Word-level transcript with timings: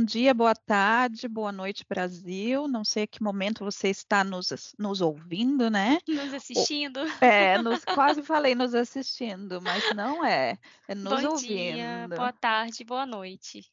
bom 0.00 0.04
dia, 0.04 0.32
boa 0.32 0.54
tarde, 0.54 1.28
boa 1.28 1.52
noite, 1.52 1.84
Brasil. 1.86 2.66
Não 2.66 2.82
sei 2.82 3.02
a 3.02 3.06
que 3.06 3.22
momento 3.22 3.62
você 3.62 3.88
está 3.88 4.24
nos, 4.24 4.74
nos 4.78 5.02
ouvindo, 5.02 5.68
né? 5.68 5.98
Nos 6.08 6.32
assistindo. 6.32 7.00
É, 7.20 7.58
nos, 7.62 7.84
quase 7.84 8.22
falei 8.22 8.54
nos 8.54 8.74
assistindo, 8.74 9.60
mas 9.60 9.94
não 9.94 10.24
é. 10.24 10.58
É 10.88 10.94
nos 10.94 11.22
bom 11.22 11.28
ouvindo. 11.32 11.74
dia, 11.74 12.08
boa 12.08 12.32
tarde, 12.32 12.82
boa 12.82 13.04
noite. 13.04 13.70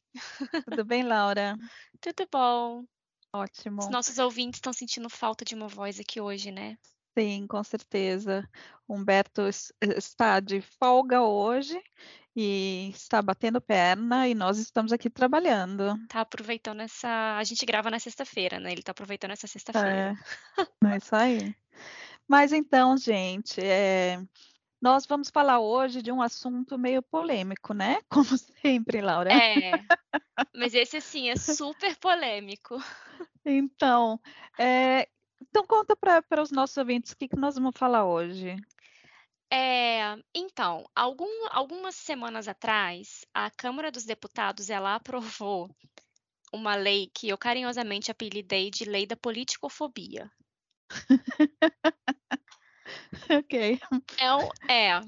Tudo 0.68 0.84
bem, 0.84 1.02
Laura? 1.02 1.56
Tudo 1.98 2.28
bom. 2.30 2.84
Ótimo. 3.32 3.80
Os 3.80 3.88
nossos 3.88 4.18
ouvintes 4.18 4.58
estão 4.58 4.72
sentindo 4.72 5.08
falta 5.08 5.46
de 5.46 5.54
uma 5.54 5.66
voz 5.66 5.98
aqui 5.98 6.20
hoje, 6.20 6.50
né? 6.50 6.76
Sim, 7.18 7.46
com 7.46 7.64
certeza. 7.64 8.46
Humberto 8.86 9.48
está 9.80 10.40
de 10.40 10.60
folga 10.60 11.22
hoje 11.22 11.82
e 12.40 12.90
está 12.90 13.20
batendo 13.20 13.60
perna 13.60 14.28
e 14.28 14.34
nós 14.34 14.58
estamos 14.58 14.92
aqui 14.92 15.10
trabalhando. 15.10 15.98
Tá 16.06 16.20
aproveitando 16.20 16.80
essa. 16.82 17.36
A 17.36 17.42
gente 17.42 17.66
grava 17.66 17.90
na 17.90 17.98
sexta-feira, 17.98 18.60
né? 18.60 18.70
Ele 18.70 18.82
tá 18.82 18.92
aproveitando 18.92 19.32
essa 19.32 19.48
sexta-feira. 19.48 20.16
É, 20.84 20.86
é 20.86 20.96
isso 20.96 21.16
aí. 21.16 21.56
Mas 22.28 22.52
então, 22.52 22.96
gente, 22.96 23.60
é... 23.60 24.22
nós 24.80 25.04
vamos 25.04 25.30
falar 25.30 25.58
hoje 25.58 26.00
de 26.00 26.12
um 26.12 26.22
assunto 26.22 26.78
meio 26.78 27.02
polêmico, 27.02 27.74
né? 27.74 27.98
Como 28.08 28.38
sempre, 28.62 29.00
Laura. 29.00 29.32
É. 29.32 29.72
Mas 30.54 30.74
esse, 30.74 30.98
assim, 30.98 31.30
é 31.30 31.34
super 31.34 31.96
polêmico. 31.96 32.80
Então, 33.44 34.20
é... 34.56 35.08
então 35.42 35.66
conta 35.66 35.96
para 35.96 36.40
os 36.40 36.52
nossos 36.52 36.76
ouvintes 36.76 37.10
o 37.10 37.16
que, 37.16 37.26
que 37.26 37.36
nós 37.36 37.56
vamos 37.56 37.76
falar 37.76 38.04
hoje. 38.04 38.54
É, 39.50 40.14
então, 40.34 40.88
algum, 40.94 41.46
algumas 41.50 41.94
semanas 41.94 42.46
atrás, 42.48 43.24
a 43.32 43.50
Câmara 43.50 43.90
dos 43.90 44.04
Deputados 44.04 44.68
ela 44.68 44.94
aprovou 44.94 45.70
uma 46.52 46.74
lei 46.74 47.10
que 47.14 47.28
eu 47.28 47.38
carinhosamente 47.38 48.10
apelidei 48.10 48.70
de 48.70 48.84
Lei 48.84 49.06
da 49.06 49.16
Politicofobia. 49.16 50.30
ok. 53.30 53.78
É, 54.18 54.72
é, 54.72 55.00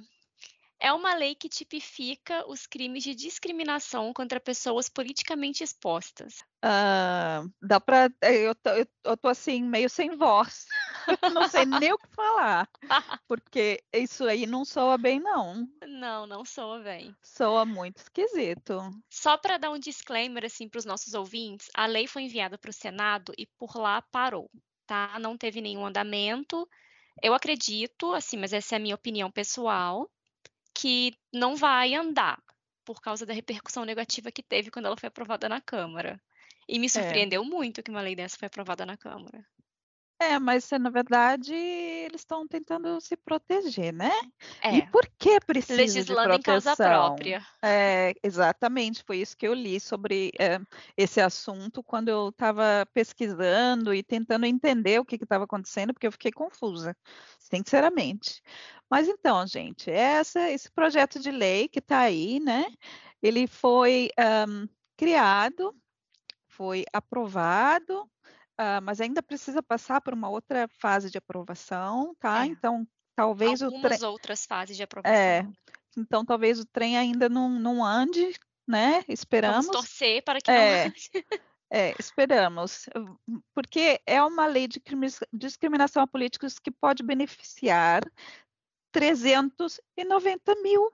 é 0.80 0.92
uma 0.92 1.14
lei 1.14 1.34
que 1.34 1.48
tipifica 1.48 2.48
os 2.48 2.66
crimes 2.66 3.04
de 3.04 3.14
discriminação 3.14 4.12
contra 4.14 4.40
pessoas 4.40 4.88
politicamente 4.88 5.62
expostas. 5.62 6.38
Uh, 6.64 7.50
dá 7.60 7.78
para 7.78 8.10
eu, 8.22 8.54
eu, 8.64 8.86
eu 9.04 9.16
tô 9.16 9.28
assim 9.28 9.62
meio 9.62 9.90
sem 9.90 10.16
voz, 10.16 10.66
não 11.34 11.48
sei 11.48 11.64
nem 11.64 11.92
o 11.92 11.98
que 11.98 12.08
falar, 12.08 12.68
porque 13.28 13.82
isso 13.92 14.24
aí 14.24 14.46
não 14.46 14.64
soa 14.64 14.96
bem 14.98 15.20
não. 15.20 15.68
Não, 15.86 16.26
não 16.26 16.44
soa 16.44 16.80
bem. 16.80 17.14
Soa 17.22 17.64
muito 17.64 17.98
esquisito. 17.98 18.80
Só 19.08 19.36
para 19.36 19.58
dar 19.58 19.70
um 19.70 19.78
disclaimer 19.78 20.44
assim 20.44 20.68
para 20.68 20.78
os 20.78 20.84
nossos 20.84 21.14
ouvintes, 21.14 21.68
a 21.74 21.86
lei 21.86 22.06
foi 22.06 22.22
enviada 22.22 22.58
para 22.58 22.70
o 22.70 22.74
Senado 22.74 23.32
e 23.36 23.46
por 23.46 23.76
lá 23.76 24.02
parou, 24.02 24.50
tá? 24.86 25.18
Não 25.18 25.36
teve 25.36 25.60
nenhum 25.60 25.86
andamento. 25.86 26.68
Eu 27.22 27.34
acredito, 27.34 28.12
assim, 28.12 28.36
mas 28.36 28.52
essa 28.52 28.74
é 28.74 28.76
a 28.76 28.80
minha 28.80 28.94
opinião 28.94 29.30
pessoal 29.30 30.10
que 30.74 31.14
não 31.32 31.56
vai 31.56 31.94
andar 31.94 32.42
por 32.84 33.00
causa 33.00 33.26
da 33.26 33.34
repercussão 33.34 33.84
negativa 33.84 34.32
que 34.32 34.42
teve 34.42 34.70
quando 34.70 34.86
ela 34.86 34.96
foi 34.96 35.08
aprovada 35.08 35.48
na 35.48 35.60
Câmara. 35.60 36.20
E 36.68 36.78
me 36.78 36.86
é. 36.86 36.88
surpreendeu 36.88 37.42
é. 37.42 37.46
muito 37.46 37.82
que 37.82 37.90
uma 37.90 38.00
lei 38.00 38.16
dessa 38.16 38.38
foi 38.38 38.46
aprovada 38.46 38.86
na 38.86 38.96
Câmara. 38.96 39.44
É, 40.22 40.38
mas 40.38 40.68
na 40.78 40.90
verdade 40.90 41.54
eles 41.54 42.20
estão 42.20 42.46
tentando 42.46 43.00
se 43.00 43.16
proteger, 43.16 43.90
né? 43.90 44.12
É. 44.62 44.76
E 44.76 44.86
por 44.90 45.08
que 45.18 45.40
precisa 45.40 45.80
Legislando 45.80 46.36
de 46.36 46.42
proteção? 46.42 46.74
em 46.74 46.76
causa 46.76 46.76
própria. 46.76 47.46
É, 47.62 48.12
exatamente, 48.22 49.02
foi 49.02 49.16
isso 49.16 49.34
que 49.34 49.48
eu 49.48 49.54
li 49.54 49.80
sobre 49.80 50.30
é, 50.38 50.60
esse 50.94 51.22
assunto 51.22 51.82
quando 51.82 52.10
eu 52.10 52.28
estava 52.28 52.86
pesquisando 52.92 53.94
e 53.94 54.02
tentando 54.02 54.44
entender 54.44 55.00
o 55.00 55.06
que 55.06 55.16
estava 55.16 55.44
acontecendo, 55.44 55.94
porque 55.94 56.06
eu 56.06 56.12
fiquei 56.12 56.30
confusa, 56.30 56.94
sinceramente. 57.38 58.42
Mas 58.90 59.08
então, 59.08 59.46
gente, 59.46 59.90
essa, 59.90 60.50
esse 60.50 60.70
projeto 60.70 61.18
de 61.18 61.30
lei 61.30 61.66
que 61.66 61.78
está 61.78 62.00
aí, 62.00 62.40
né? 62.40 62.66
Ele 63.22 63.46
foi 63.46 64.10
um, 64.46 64.68
criado, 64.98 65.74
foi 66.46 66.84
aprovado 66.92 68.06
Uh, 68.58 68.80
mas 68.82 69.00
ainda 69.00 69.22
precisa 69.22 69.62
passar 69.62 70.00
por 70.00 70.12
uma 70.14 70.28
outra 70.28 70.68
fase 70.80 71.10
de 71.10 71.18
aprovação, 71.18 72.14
tá? 72.20 72.44
É. 72.44 72.48
Então, 72.48 72.86
talvez 73.16 73.62
Algumas 73.62 73.84
o 73.84 73.88
trem... 73.98 74.08
outras 74.10 74.46
fases 74.46 74.76
de 74.76 74.82
É, 74.82 74.84
aprovação. 74.84 75.52
então 75.96 76.24
talvez 76.24 76.58
o 76.60 76.64
trem 76.66 76.96
ainda 76.98 77.28
não, 77.28 77.48
não 77.48 77.84
ande, 77.84 78.34
né? 78.68 79.02
Esperamos. 79.08 79.66
Vamos 79.66 79.80
torcer 79.80 80.22
para 80.22 80.40
que 80.40 80.50
É. 80.50 80.84
não 80.84 80.88
ande. 80.88 81.10
É, 81.72 81.94
esperamos, 82.00 82.88
porque 83.54 84.00
é 84.04 84.20
uma 84.20 84.44
lei 84.46 84.66
de 84.66 84.80
crimi- 84.80 85.06
discriminação 85.32 86.02
a 86.02 86.06
políticos 86.06 86.58
que 86.58 86.68
pode 86.68 87.00
beneficiar 87.04 88.02
390 88.92 90.54
mil 90.62 90.90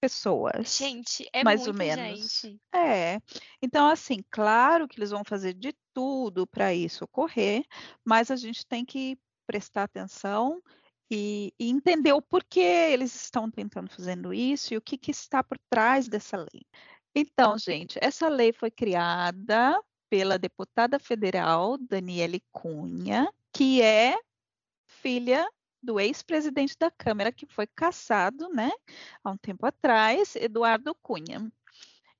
pessoas. 0.00 0.76
Gente, 0.76 1.28
é 1.32 1.44
mais 1.44 1.60
muito, 1.60 1.72
ou 1.72 1.78
menos. 1.78 2.40
gente. 2.40 2.60
É. 2.74 3.20
Então, 3.62 3.88
assim, 3.88 4.22
claro 4.30 4.88
que 4.88 4.98
eles 4.98 5.10
vão 5.10 5.22
fazer 5.24 5.54
de 5.54 5.74
tudo 5.92 6.46
para 6.46 6.74
isso 6.74 7.04
ocorrer, 7.04 7.64
mas 8.04 8.30
a 8.30 8.36
gente 8.36 8.66
tem 8.66 8.84
que 8.84 9.18
prestar 9.46 9.84
atenção 9.84 10.62
e, 11.10 11.52
e 11.58 11.70
entender 11.70 12.12
o 12.12 12.22
porquê 12.22 12.60
eles 12.60 13.14
estão 13.14 13.50
tentando 13.50 13.90
fazendo 13.90 14.32
isso 14.32 14.74
e 14.74 14.76
o 14.76 14.82
que, 14.82 14.98
que 14.98 15.10
está 15.10 15.42
por 15.42 15.58
trás 15.70 16.08
dessa 16.08 16.36
lei. 16.36 16.62
Então, 17.14 17.58
gente, 17.58 17.98
essa 18.00 18.28
lei 18.28 18.52
foi 18.52 18.70
criada 18.70 19.80
pela 20.10 20.38
deputada 20.38 20.98
federal 20.98 21.76
Daniele 21.78 22.42
Cunha, 22.52 23.28
que 23.52 23.82
é 23.82 24.16
filha 24.86 25.48
do 25.82 26.00
ex-presidente 26.00 26.76
da 26.78 26.90
Câmara, 26.90 27.32
que 27.32 27.46
foi 27.46 27.66
cassado, 27.66 28.48
né, 28.50 28.70
há 29.22 29.30
um 29.30 29.36
tempo 29.36 29.66
atrás, 29.66 30.36
Eduardo 30.36 30.94
Cunha. 31.02 31.50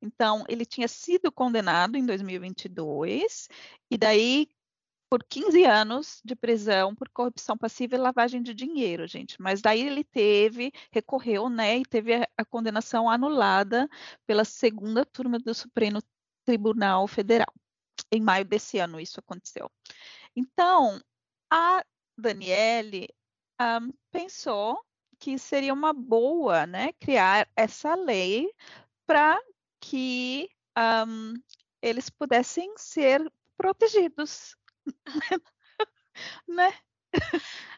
Então, 0.01 0.45
ele 0.49 0.65
tinha 0.65 0.87
sido 0.89 1.31
condenado 1.33 1.97
em 1.97 2.07
2022, 2.07 3.49
e 3.91 3.99
daí 3.99 4.49
por 5.11 5.25
15 5.25 5.65
anos 5.65 6.21
de 6.25 6.37
prisão 6.37 6.95
por 6.95 7.09
corrupção 7.09 7.57
passiva 7.57 7.95
e 7.95 7.99
lavagem 7.99 8.43
de 8.43 8.53
dinheiro, 8.53 9.07
gente. 9.07 9.41
Mas 9.41 9.63
daí 9.63 9.87
ele 9.87 10.05
teve, 10.05 10.71
recorreu, 10.93 11.49
né, 11.49 11.79
e 11.79 11.83
teve 11.85 12.15
a, 12.15 12.29
a 12.37 12.45
condenação 12.45 13.09
anulada 13.09 13.89
pela 14.27 14.45
segunda 14.45 15.05
turma 15.05 15.39
do 15.39 15.55
Supremo 15.55 16.01
Tribunal 16.45 17.07
Federal. 17.09 17.53
Em 18.13 18.21
maio 18.21 18.45
desse 18.45 18.79
ano 18.79 19.01
isso 19.01 19.19
aconteceu. 19.21 19.71
Então, 20.37 21.01
a 21.51 21.83
Daniele 22.17 23.09
um, 23.61 23.93
pensou 24.11 24.83
que 25.19 25.39
seria 25.39 25.73
uma 25.75 25.93
boa, 25.93 26.67
né, 26.67 26.93
criar 27.01 27.49
essa 27.57 27.95
lei 27.95 28.53
para 29.07 29.41
que 29.81 30.49
um, 31.07 31.35
eles 31.83 32.09
pudessem 32.11 32.73
ser 32.77 33.33
protegidos, 33.57 34.57
né? 36.49 36.73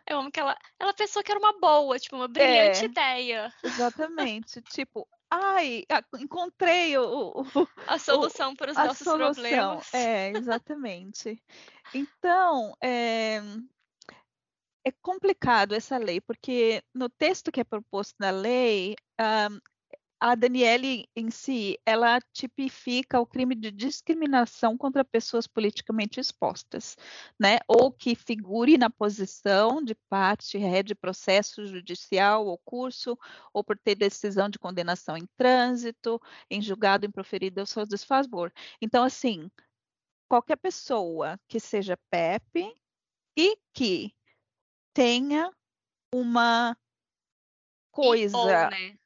Eu 0.07 0.19
amo 0.19 0.31
que 0.31 0.41
ela, 0.41 0.57
ela 0.79 0.93
pensou 0.93 1.23
que 1.23 1.31
era 1.31 1.39
uma 1.39 1.59
boa, 1.59 1.99
tipo, 1.99 2.17
uma 2.17 2.29
brilhante 2.29 2.83
É. 2.83 2.85
ideia. 2.87 3.55
Exatamente, 3.63 4.61
tipo, 4.63 5.09
ai, 5.31 5.85
encontrei 6.19 6.99
o, 6.99 7.31
o- 7.41 7.69
A 7.87 7.99
solução 7.99 8.55
para 8.57 8.73
os 8.73 8.77
nossos 8.77 9.05
solução. 9.05 9.33
problemas. 9.35 9.95
É, 9.95 10.31
exatamente. 10.31 11.43
Então, 11.95 12.75
é, 12.83 13.41
é 14.91 14.95
complicado 15.03 15.75
essa 15.75 15.97
lei, 15.99 16.21
porque 16.21 16.83
no 16.95 17.09
texto 17.09 17.53
que 17.53 17.61
é 17.61 17.65
proposto 17.65 18.15
na 18.19 18.31
lei, 18.31 18.97
ahm, 19.19 19.59
a 20.21 20.35
Daniele 20.35 21.09
em 21.17 21.31
si, 21.31 21.79
ela 21.87 22.21
tipifica 22.33 23.21
o 23.21 23.27
crime 23.27 23.55
de 23.55 23.71
discriminação 23.71 24.77
contra 24.77 25.05
pessoas 25.05 25.47
politicamente 25.47 26.21
expostas, 26.21 26.97
né? 27.41 27.59
Ou 27.67 27.91
que 27.91 28.15
figure 28.15 28.77
na 28.77 28.91
posição 28.91 29.83
de 29.83 29.95
parte 30.11 30.59
ré 30.59 30.83
de 30.83 30.95
processo 30.95 31.67
judicial 31.67 32.47
ou 32.47 32.59
curso, 32.59 33.19
ou 33.55 33.65
por 33.65 33.79
ter 33.79 33.95
decisão 33.95 34.51
de 34.51 34.59
condenação 34.59 35.17
em 35.17 35.27
trânsito, 35.39 36.21
em 36.51 36.61
julgado 36.61 37.07
improferido 37.07 37.61
ao 37.61 37.67
seu 37.67 37.87
desfavor. 37.87 38.53
Então, 38.83 39.03
assim, 39.05 39.51
qualquer 40.29 40.57
pessoa 40.57 41.39
que 41.49 41.59
seja 41.61 41.99
PEP 42.11 42.75
e 43.37 43.57
que 43.73 44.13
tenha 44.93 45.51
uma 46.15 46.73
E 46.73 47.93
coisa 47.93 48.39
ou, 48.39 48.71
né? 48.71 48.99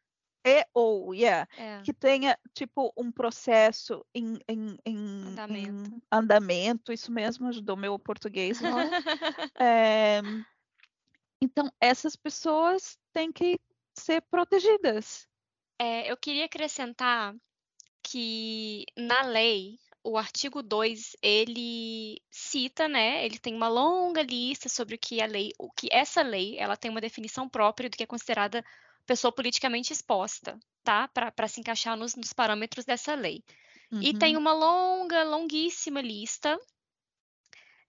e 0.47 0.67
ou, 0.75 1.15
yeah, 1.15 1.49
É, 1.59 1.83
que 1.83 1.93
tenha 1.93 2.39
tipo 2.53 2.93
um 2.97 3.11
processo 3.11 4.05
em, 4.15 4.39
em- 4.49 4.77
em- 4.85 5.29
andamento. 5.29 5.91
em 5.91 6.03
andamento, 6.13 6.93
isso 6.93 7.11
mesmo 7.11 7.49
ajudou 7.49 7.77
meu 7.77 7.99
português. 7.99 8.61
Laura. 8.61 8.91
É, 9.61 10.21
então, 11.43 11.71
essas 11.81 12.17
pessoas 12.17 12.99
têm 13.13 13.33
que 13.33 13.59
ser 13.99 14.23
protegidas. 14.23 15.27
É, 15.79 16.11
eu 16.11 16.17
queria 16.17 16.47
acrescentar 16.47 17.35
que 18.03 18.85
na 18.97 19.23
lei 19.23 19.79
o 20.05 20.19
artigo 20.19 20.63
2, 20.63 21.17
ele 21.23 22.21
cita, 22.31 22.87
né, 22.87 23.25
ele 23.25 23.39
tem 23.39 23.55
uma 23.55 23.69
longa 23.69 24.23
lista 24.23 24.69
sobre 24.69 24.97
o 24.97 24.99
que 24.99 25.23
a 25.23 25.27
lei, 25.27 25.51
o 25.59 25.71
que 25.71 25.89
essa 25.91 26.21
lei, 26.21 26.59
ela 26.59 26.77
tem 26.77 26.91
uma 26.91 27.01
definição 27.01 27.49
própria 27.49 27.89
do 27.89 27.97
que 27.97 28.03
é 28.03 28.07
considerada 28.07 28.63
pessoa 29.07 29.33
politicamente 29.33 29.93
exposta, 29.93 30.59
tá? 30.83 31.09
Para 31.09 31.49
se 31.49 31.61
encaixar 31.61 31.97
nos, 31.97 32.15
nos, 32.15 32.33
parâmetros 32.33 32.85
dessa 32.85 33.15
lei. 33.15 33.43
Uhum. 33.91 34.03
E 34.03 34.17
tem 34.17 34.37
uma 34.37 34.53
longa, 34.53 35.25
longuíssima 35.25 36.01
lista. 36.01 36.59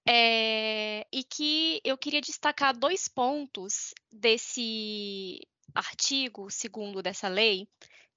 É, 0.08 1.06
e 1.12 1.24
que 1.24 1.82
eu 1.84 1.98
queria 1.98 2.22
destacar 2.22 2.78
dois 2.78 3.08
pontos 3.08 3.94
desse 4.12 5.40
artigo 5.74 6.50
segundo 6.52 7.02
dessa 7.02 7.28
lei, 7.28 7.68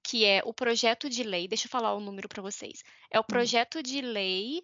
que 0.03 0.25
é 0.25 0.41
o 0.45 0.53
projeto 0.53 1.09
de 1.09 1.23
lei. 1.23 1.47
Deixa 1.47 1.67
eu 1.67 1.71
falar 1.71 1.93
o 1.93 1.99
número 1.99 2.27
para 2.27 2.41
vocês. 2.41 2.83
É 3.11 3.19
o 3.19 3.21
hum. 3.21 3.25
projeto 3.27 3.83
de 3.83 4.01
lei 4.01 4.63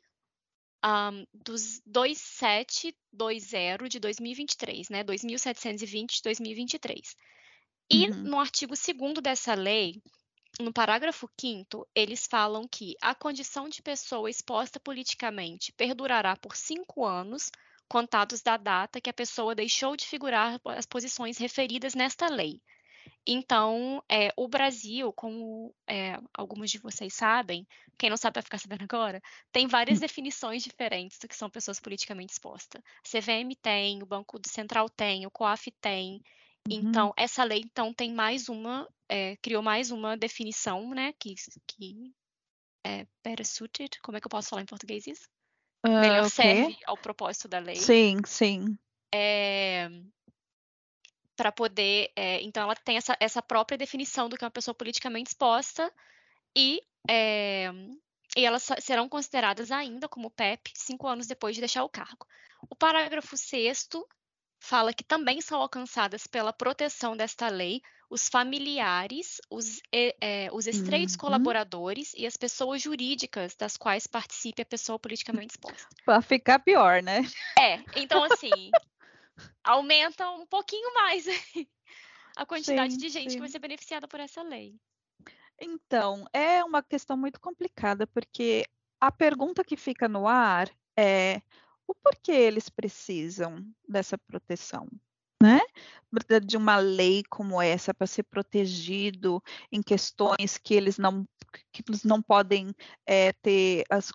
um, 0.85 1.25
dos 1.33 1.81
2720 1.85 3.89
de 3.89 3.99
2023, 3.99 4.89
né? 4.89 5.03
2720 5.03 6.17
de 6.17 6.21
2023. 6.23 7.15
E 7.91 8.09
uhum. 8.09 8.23
no 8.23 8.39
artigo 8.39 8.73
2 8.75 8.87
dessa 9.21 9.53
lei, 9.53 10.01
no 10.59 10.71
parágrafo 10.71 11.29
5, 11.39 11.87
eles 11.93 12.25
falam 12.27 12.67
que 12.67 12.95
a 13.01 13.13
condição 13.13 13.67
de 13.67 13.81
pessoa 13.81 14.29
exposta 14.29 14.79
politicamente 14.79 15.73
perdurará 15.73 16.37
por 16.37 16.55
cinco 16.55 17.03
anos, 17.05 17.51
contados 17.87 18.41
da 18.41 18.57
data 18.57 19.01
que 19.01 19.09
a 19.09 19.13
pessoa 19.13 19.53
deixou 19.53 19.97
de 19.97 20.07
figurar 20.07 20.59
as 20.65 20.85
posições 20.85 21.37
referidas 21.37 21.93
nesta 21.93 22.27
lei. 22.27 22.61
Então, 23.27 24.03
é, 24.09 24.31
o 24.37 24.47
Brasil, 24.47 25.11
como 25.13 25.73
é, 25.87 26.17
alguns 26.33 26.69
de 26.69 26.77
vocês 26.77 27.13
sabem, 27.13 27.67
quem 27.97 28.09
não 28.09 28.17
sabe 28.17 28.35
vai 28.35 28.43
ficar 28.43 28.59
sabendo 28.59 28.83
agora, 28.83 29.21
tem 29.51 29.67
várias 29.67 29.97
hum. 29.97 30.01
definições 30.01 30.63
diferentes 30.63 31.17
do 31.17 31.27
que 31.27 31.35
são 31.35 31.49
pessoas 31.49 31.79
politicamente 31.79 32.33
expostas. 32.33 32.81
A 33.03 33.09
CVM 33.09 33.55
tem, 33.59 34.03
o 34.03 34.05
Banco 34.05 34.39
Central 34.47 34.89
tem, 34.89 35.25
o 35.25 35.31
COAF 35.31 35.71
tem. 35.81 36.21
Então, 36.69 37.07
uhum. 37.07 37.13
essa 37.17 37.43
lei 37.43 37.61
então 37.63 37.93
tem 37.93 38.13
mais 38.13 38.47
uma, 38.47 38.87
é, 39.09 39.35
criou 39.37 39.61
mais 39.61 39.91
uma 39.91 40.17
definição, 40.17 40.89
né, 40.89 41.13
que, 41.19 41.35
que 41.67 42.11
é 42.85 43.07
better 43.23 43.45
suited, 43.45 43.99
como 44.01 44.17
é 44.17 44.21
que 44.21 44.27
eu 44.27 44.31
posso 44.31 44.49
falar 44.49 44.61
em 44.61 44.67
português 44.67 45.07
isso? 45.07 45.27
Uh, 45.85 45.99
Melhor 45.99 46.25
okay. 46.25 46.29
serve 46.29 46.77
ao 46.85 46.97
propósito 46.97 47.47
da 47.47 47.59
lei. 47.59 47.75
Sim, 47.75 48.17
sim. 48.25 48.77
É, 49.13 49.89
para 51.35 51.51
poder. 51.51 52.11
É, 52.15 52.41
então, 52.41 52.63
ela 52.63 52.75
tem 52.75 52.97
essa, 52.97 53.15
essa 53.19 53.41
própria 53.41 53.77
definição 53.77 54.29
do 54.29 54.37
que 54.37 54.43
é 54.43 54.47
uma 54.47 54.51
pessoa 54.51 54.73
politicamente 54.73 55.29
exposta 55.29 55.91
e, 56.55 56.81
é, 57.09 57.71
e 58.35 58.45
elas 58.45 58.67
serão 58.79 59.09
consideradas 59.09 59.71
ainda 59.71 60.07
como 60.07 60.31
PEP 60.31 60.71
cinco 60.73 61.07
anos 61.07 61.27
depois 61.27 61.55
de 61.55 61.61
deixar 61.61 61.83
o 61.83 61.89
cargo. 61.89 62.25
O 62.69 62.75
parágrafo 62.75 63.37
6 63.37 63.89
fala 64.59 64.93
que 64.93 65.03
também 65.03 65.41
são 65.41 65.61
alcançadas 65.61 66.25
pela 66.25 66.53
proteção 66.53 67.15
desta 67.15 67.47
lei 67.49 67.81
os 68.09 68.29
familiares, 68.29 69.41
os, 69.49 69.81
é, 69.91 70.49
os 70.53 70.67
estreitos 70.67 71.15
uhum. 71.15 71.21
colaboradores 71.21 72.13
e 72.15 72.25
as 72.25 72.37
pessoas 72.37 72.81
jurídicas 72.81 73.55
das 73.55 73.77
quais 73.77 74.07
participe 74.07 74.61
a 74.61 74.65
pessoa 74.65 74.99
politicamente 74.99 75.53
exposta. 75.53 75.87
Para 76.05 76.21
ficar 76.21 76.59
pior, 76.59 77.01
né? 77.01 77.21
É, 77.59 77.79
então 77.95 78.23
assim, 78.23 78.71
aumenta 79.63 80.29
um 80.31 80.45
pouquinho 80.45 80.93
mais 80.93 81.25
a 82.35 82.45
quantidade 82.45 82.93
sim, 82.93 82.99
de 82.99 83.09
gente 83.09 83.31
sim. 83.31 83.37
que 83.37 83.41
vai 83.41 83.49
ser 83.49 83.59
beneficiada 83.59 84.07
por 84.07 84.19
essa 84.19 84.41
lei. 84.41 84.75
Então, 85.59 86.25
é 86.33 86.63
uma 86.63 86.83
questão 86.83 87.15
muito 87.15 87.39
complicada, 87.39 88.05
porque 88.07 88.65
a 88.99 89.11
pergunta 89.11 89.63
que 89.63 89.77
fica 89.77 90.07
no 90.07 90.27
ar 90.27 90.69
é 90.97 91.41
o 91.87 91.93
porquê 91.95 92.31
eles 92.31 92.69
precisam 92.69 93.65
dessa 93.87 94.17
proteção, 94.17 94.87
né? 95.41 95.59
De 96.43 96.55
uma 96.55 96.77
lei 96.77 97.23
como 97.29 97.61
essa 97.61 97.93
para 97.93 98.07
ser 98.07 98.23
protegido 98.23 99.43
em 99.71 99.81
questões 99.81 100.57
que 100.57 100.73
eles 100.73 100.97
não 100.97 101.27
que 101.71 101.81
eles 101.87 102.03
não 102.03 102.21
podem 102.21 102.73
é, 103.05 103.31
ter 103.31 103.85
as 103.89 104.11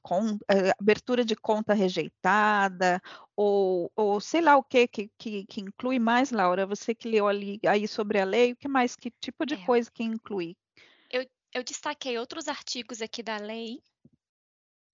eh, 0.50 0.72
abertura 0.78 1.24
de 1.24 1.34
conta 1.34 1.72
rejeitada 1.72 3.00
ou, 3.34 3.90
ou 3.96 4.20
sei 4.20 4.42
lá 4.42 4.56
o 4.58 4.62
que, 4.62 4.86
que 4.86 5.10
que 5.46 5.60
inclui 5.60 5.98
mais, 5.98 6.30
Laura. 6.30 6.66
Você 6.66 6.94
que 6.94 7.08
leu 7.08 7.26
ali 7.26 7.58
aí 7.66 7.88
sobre 7.88 8.20
a 8.20 8.24
lei, 8.24 8.52
o 8.52 8.56
que 8.56 8.68
mais 8.68 8.94
que 8.94 9.10
tipo 9.20 9.46
de 9.46 9.54
é. 9.54 9.64
coisa 9.64 9.90
que 9.90 10.02
inclui? 10.02 10.54
Eu, 11.10 11.26
eu 11.54 11.64
destaquei 11.64 12.18
outros 12.18 12.46
artigos 12.46 13.00
aqui 13.00 13.22
da 13.22 13.38
lei 13.38 13.82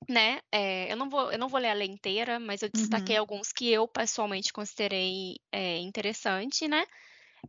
né, 0.09 0.41
é, 0.53 0.91
eu 0.93 0.97
não 0.97 1.09
vou 1.09 1.33
eu 1.33 1.39
não 1.39 1.49
vou 1.49 1.61
ler 1.61 1.71
a 1.71 1.75
lei 1.75 1.89
inteira, 1.89 2.39
mas 2.39 2.63
eu 2.63 2.69
destaquei 2.69 3.17
uhum. 3.17 3.21
alguns 3.21 3.53
que 3.53 3.71
eu 3.71 3.87
pessoalmente 3.89 4.53
considerei, 4.53 5.37
é, 5.53 5.79
interessante, 5.79 6.69
né. 6.69 6.85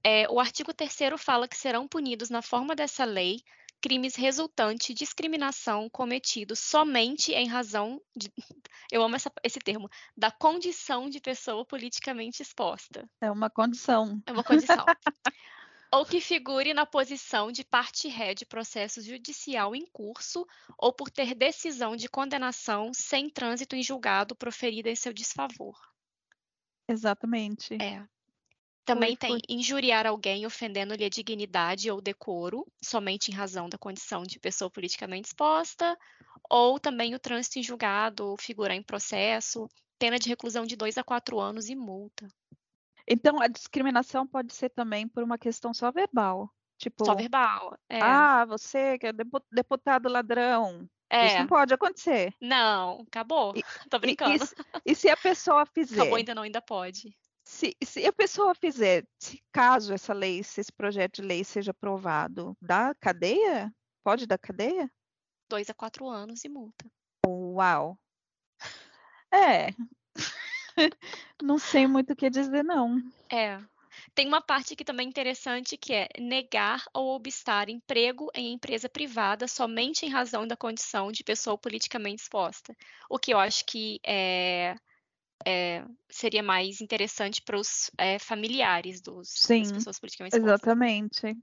É, 0.04 0.30
o 0.30 0.39
artigo 0.39 0.74
3 0.74 0.95
fala 1.18 1.48
que 1.48 1.57
serão 1.57 1.88
punidos 1.88 2.30
na 2.30 2.42
forma 2.42 2.75
dessa 2.75 3.04
lei 3.06 3.42
crimes 3.81 4.15
resultantes 4.15 4.88
de 4.88 4.94
discriminação 4.94 5.89
cometidos 5.89 6.59
somente 6.59 7.31
em 7.31 7.48
razão 7.48 8.01
de 8.15 8.31
eu 8.92 9.03
amo 9.03 9.15
essa 9.15 9.31
esse 9.44 9.60
termo, 9.60 9.89
da 10.15 10.31
condição 10.31 11.10
de 11.10 11.19
pessoa 11.19 11.65
politicamente 11.65 12.42
exposta. 12.42 13.07
É 13.21 13.30
uma 13.30 13.50
condição. 13.50 14.21
É 14.25 14.31
uma 14.31 14.44
condição. 14.44 14.83
Ou 15.92 16.06
que 16.06 16.19
figure 16.19 16.74
na 16.74 16.86
posição 16.86 17.51
de 17.51 17.63
parte 17.63 18.07
ré 18.07 18.34
de 18.34 18.45
processo 18.45 19.01
judicial 19.01 19.75
em 19.75 19.86
curso 19.86 20.45
ou 20.78 20.92
por 20.94 21.10
ter 21.10 21.34
decisão 21.34 21.95
de 21.95 22.10
condenação 22.10 22.92
sem 22.94 23.30
trânsito 23.30 23.75
em 23.75 23.84
julgado 23.84 24.36
proferida 24.36 24.89
em 24.89 24.95
seu 24.95 25.13
desfavor. 25.13 25.78
Exatamente. 26.89 27.75
É. 27.81 28.06
Também 28.86 29.18
tem 29.18 29.38
injuriar 29.50 30.07
alguém 30.07 30.45
ofendendo-lhe 30.45 31.04
a 31.04 31.10
dignidade 31.10 31.92
ou 31.92 32.00
decoro, 32.00 32.66
somente 32.81 33.30
em 33.30 33.34
razão 33.34 33.68
da 33.68 33.78
condição 33.78 34.24
de 34.24 34.39
pessoa 34.39 34.72
politicamente 34.72 35.28
exposta, 35.28 35.98
ou 36.50 36.80
também 36.80 37.13
o 37.13 37.19
trânsito 37.19 37.60
em 37.60 37.63
julgado 37.63 38.38
figurar 38.39 38.78
em 38.78 38.81
processo, 38.81 39.68
pena 40.00 40.18
de 40.18 40.30
reclusão 40.30 40.66
de 40.66 40.78
dois 40.78 40.98
a 40.98 41.04
quatro 41.04 41.38
anos 41.38 41.68
e 41.68 41.75
multa. 41.75 42.30
Então, 43.07 43.42
a 43.42 43.48
discriminação 43.48 44.27
pode 44.27 44.53
ser 44.53 44.70
também 44.70 45.08
por 45.08 45.24
uma 45.24 45.38
questão 45.38 45.74
só 45.74 45.91
verbal. 45.91 46.51
Tipo, 46.77 47.05
só 47.05 47.15
verbal. 47.15 47.77
É. 47.89 48.00
Ah, 48.01 48.46
você 48.46 49.00
que 49.00 49.08
é 49.08 49.13
deputado 49.51 50.10
ladrão. 50.10 50.88
É. 51.10 51.27
Isso 51.27 51.39
não 51.39 51.48
pode 51.48 51.74
acontecer. 51.74 52.34
Não, 52.41 53.05
acabou. 53.08 53.53
E, 53.55 53.63
Tô 53.89 53.98
brincando. 53.98 54.43
E, 54.86 54.91
e, 54.91 54.96
se 54.96 55.10
a 55.10 55.17
pessoa 55.17 55.65
fizer. 55.65 56.01
Acabou, 56.01 56.17
ainda 56.17 56.36
não, 56.36 56.43
ainda 56.43 56.62
pode. 56.62 57.17
Se, 57.46 57.75
se 57.81 58.05
a 58.05 58.12
pessoa 58.12 58.53
fizer, 58.53 59.08
se 59.17 59.41
caso 59.53 59.93
essa 59.93 60.13
lei, 60.13 60.43
se 60.43 60.60
esse 60.60 60.72
projeto 60.72 61.22
de 61.22 61.27
lei 61.27 61.46
seja 61.46 61.72
aprovado, 61.72 62.55
dá 62.62 62.93
cadeia? 63.00 63.74
Pode 64.03 64.27
dar 64.27 64.38
cadeia? 64.38 64.91
Dois 65.50 65.70
a 65.70 65.74
quatro 65.74 66.08
anos 66.10 66.43
e 66.43 66.50
multa. 66.50 66.86
Uau. 67.25 67.98
É, 69.29 69.74
não 71.41 71.57
sei 71.57 71.88
muito 71.88 72.13
o 72.13 72.15
que 72.15 72.29
dizer, 72.29 72.63
não. 72.63 73.01
É. 73.31 73.60
Tem 74.13 74.27
uma 74.27 74.41
parte 74.41 74.74
aqui 74.74 74.86
também 74.86 75.07
interessante 75.07 75.77
que 75.77 75.93
é 75.93 76.07
negar 76.19 76.84
ou 76.93 77.15
obstar 77.15 77.69
emprego 77.69 78.29
em 78.36 78.53
empresa 78.53 78.88
privada 78.88 79.48
somente 79.48 80.05
em 80.05 80.10
razão 80.10 80.48
da 80.48 80.55
condição 80.55 81.12
de 81.12 81.24
pessoa 81.24 81.57
politicamente 81.57 82.22
exposta. 82.22 82.75
O 83.10 83.17
que 83.17 83.34
eu 83.34 83.39
acho 83.39 83.65
que 83.65 84.00
é, 84.05 84.75
é, 85.46 85.84
seria 86.10 86.43
mais 86.43 86.81
interessante 86.81 87.41
para 87.41 87.57
os 87.57 87.91
é, 87.98 88.19
familiares 88.19 89.01
dos, 89.01 89.29
Sim, 89.29 89.63
das 89.63 89.72
pessoas 89.72 90.00
politicamente 90.00 90.36
expostas. 90.36 90.60
Exatamente. 90.62 91.38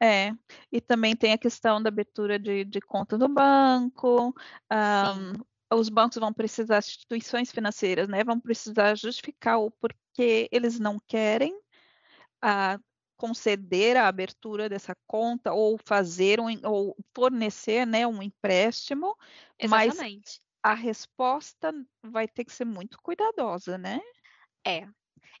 É. 0.00 0.32
E 0.70 0.80
também 0.80 1.14
tem 1.16 1.32
a 1.32 1.38
questão 1.38 1.82
da 1.82 1.88
abertura 1.88 2.38
de, 2.38 2.64
de 2.64 2.80
conta 2.80 3.18
do 3.18 3.28
banco, 3.28 4.34
um, 4.70 5.32
os 5.72 5.88
bancos 5.88 6.18
vão 6.18 6.32
precisar, 6.32 6.78
as 6.78 6.88
instituições 6.88 7.50
financeiras, 7.50 8.08
né, 8.08 8.22
vão 8.22 8.38
precisar 8.38 8.94
justificar 8.96 9.58
o 9.60 9.70
porquê 9.70 10.48
eles 10.52 10.78
não 10.78 10.98
querem 11.06 11.58
a, 12.40 12.74
ah, 12.74 12.80
conceder 13.16 13.96
a 13.96 14.08
abertura 14.08 14.68
dessa 14.68 14.94
conta 15.06 15.52
ou 15.52 15.78
fazer 15.84 16.38
um, 16.38 16.46
ou 16.64 16.96
fornecer, 17.14 17.86
né, 17.86 18.06
um 18.06 18.22
empréstimo, 18.22 19.16
Exatamente. 19.58 19.96
mas 19.96 20.40
a 20.62 20.74
resposta 20.74 21.72
vai 22.02 22.28
ter 22.28 22.44
que 22.44 22.52
ser 22.52 22.64
muito 22.64 22.98
cuidadosa, 23.00 23.78
né? 23.78 24.00
É. 24.66 24.86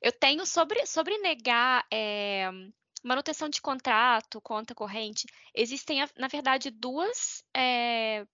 Eu 0.00 0.12
tenho 0.12 0.46
sobre, 0.46 0.86
sobre 0.86 1.18
negar 1.18 1.84
é, 1.92 2.48
manutenção 3.02 3.48
de 3.48 3.60
contrato, 3.60 4.40
conta 4.40 4.74
corrente, 4.74 5.26
existem, 5.54 5.98
na 6.16 6.28
verdade, 6.28 6.70
duas 6.70 7.42
é, 7.54 8.26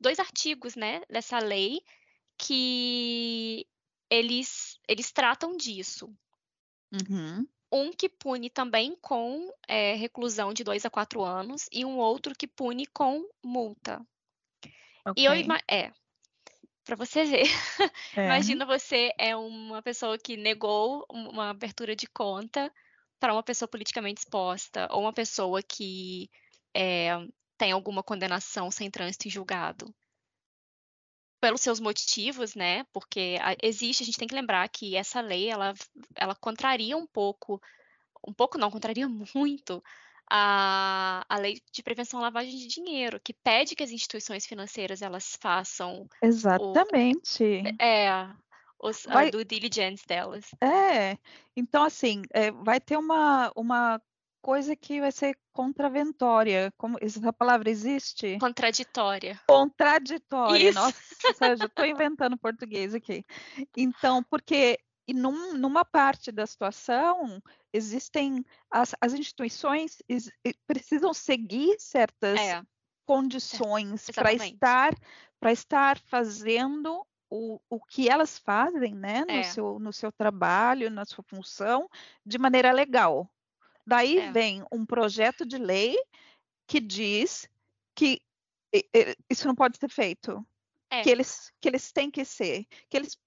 dois 0.00 0.18
artigos, 0.18 0.74
né, 0.76 1.02
dessa 1.08 1.38
lei 1.38 1.82
que 2.38 3.66
eles, 4.10 4.78
eles 4.88 5.12
tratam 5.12 5.56
disso. 5.56 6.12
Uhum. 6.92 7.46
Um 7.72 7.90
que 7.90 8.08
pune 8.08 8.50
também 8.50 8.96
com 9.00 9.52
é, 9.66 9.94
reclusão 9.94 10.52
de 10.52 10.62
dois 10.62 10.84
a 10.84 10.90
quatro 10.90 11.22
anos 11.22 11.66
e 11.72 11.84
um 11.84 11.96
outro 11.96 12.34
que 12.36 12.46
pune 12.46 12.86
com 12.86 13.28
multa. 13.42 14.00
Okay. 15.06 15.24
E 15.24 15.26
eu, 15.26 15.32
é, 15.68 15.92
para 16.84 16.96
você 16.96 17.24
ver. 17.24 17.44
É. 18.16 18.26
Imagina 18.26 18.64
você 18.64 19.12
é 19.18 19.34
uma 19.34 19.82
pessoa 19.82 20.16
que 20.16 20.36
negou 20.36 21.04
uma 21.10 21.50
abertura 21.50 21.96
de 21.96 22.06
conta 22.06 22.72
para 23.18 23.32
uma 23.32 23.42
pessoa 23.42 23.68
politicamente 23.68 24.20
exposta, 24.20 24.86
ou 24.92 25.00
uma 25.00 25.12
pessoa 25.12 25.60
que 25.62 26.30
é, 26.72 27.10
tem 27.64 27.72
alguma 27.72 28.02
condenação 28.02 28.70
sem 28.70 28.90
trânsito 28.90 29.26
em 29.26 29.30
julgado. 29.30 29.86
Pelos 31.40 31.62
seus 31.62 31.80
motivos, 31.80 32.54
né? 32.54 32.84
Porque 32.92 33.38
existe, 33.62 34.02
a 34.02 34.06
gente 34.06 34.18
tem 34.18 34.28
que 34.28 34.34
lembrar 34.34 34.68
que 34.68 34.94
essa 34.94 35.22
lei, 35.22 35.48
ela, 35.48 35.72
ela 36.14 36.34
contraria 36.34 36.94
um 36.94 37.06
pouco, 37.06 37.58
um 38.28 38.34
pouco 38.34 38.58
não, 38.58 38.70
contraria 38.70 39.08
muito 39.34 39.82
a, 40.30 41.24
a 41.26 41.38
lei 41.38 41.58
de 41.72 41.82
prevenção 41.82 42.20
à 42.20 42.24
lavagem 42.24 42.54
de 42.54 42.66
dinheiro, 42.66 43.18
que 43.18 43.32
pede 43.32 43.74
que 43.74 43.82
as 43.82 43.90
instituições 43.90 44.44
financeiras 44.44 45.00
elas 45.00 45.38
façam 45.40 46.06
exatamente 46.22 47.42
o, 47.42 47.82
é 47.82 48.28
os, 48.78 49.04
vai, 49.04 49.28
a 49.28 49.30
due 49.30 49.44
diligence 49.44 50.06
delas. 50.06 50.50
É, 50.62 51.16
então 51.56 51.82
assim 51.82 52.20
é, 52.30 52.50
vai 52.50 52.78
ter 52.78 52.98
uma, 52.98 53.50
uma 53.56 54.02
coisa 54.44 54.76
que 54.76 55.00
vai 55.00 55.10
ser 55.10 55.38
contraventória. 55.54 56.70
Como 56.76 56.98
essa 57.00 57.32
palavra 57.32 57.70
existe? 57.70 58.36
Contraditória. 58.38 59.40
Contraditória. 59.48 60.68
Isso. 60.68 60.78
Nossa, 60.78 61.56
já 61.56 61.64
estou 61.64 61.86
inventando 61.86 62.36
português 62.36 62.94
aqui. 62.94 63.24
Então, 63.74 64.22
porque 64.22 64.78
e 65.08 65.14
num, 65.14 65.54
numa 65.54 65.82
parte 65.82 66.30
da 66.30 66.46
situação 66.46 67.42
existem 67.72 68.44
as, 68.70 68.94
as 69.00 69.14
instituições 69.14 70.02
is, 70.06 70.30
precisam 70.66 71.14
seguir 71.14 71.76
certas 71.78 72.38
é. 72.38 72.62
condições 73.06 74.08
é, 74.10 74.12
para 74.12 74.32
estar 74.32 74.94
para 75.40 75.52
estar 75.52 75.98
fazendo 75.98 77.06
o, 77.30 77.58
o 77.68 77.80
que 77.80 78.08
elas 78.08 78.38
fazem 78.38 78.94
né, 78.94 79.24
no, 79.26 79.30
é. 79.30 79.42
seu, 79.42 79.78
no 79.78 79.92
seu 79.92 80.12
trabalho, 80.12 80.90
na 80.90 81.04
sua 81.04 81.24
função, 81.24 81.88
de 82.24 82.38
maneira 82.38 82.72
legal. 82.72 83.30
Daí 83.86 84.18
é. 84.18 84.32
vem 84.32 84.64
um 84.72 84.84
projeto 84.84 85.44
de 85.46 85.58
lei 85.58 85.96
que 86.66 86.80
diz 86.80 87.48
que 87.94 88.20
isso 89.30 89.46
não 89.46 89.54
pode 89.54 89.78
ser 89.78 89.90
feito. 89.90 90.44
É. 90.90 91.02
Que, 91.02 91.10
eles, 91.10 91.52
que 91.60 91.68
eles 91.68 91.92
têm 91.92 92.10
que 92.10 92.24
ser, 92.24 92.64
que 92.88 92.96
eles 92.96 93.18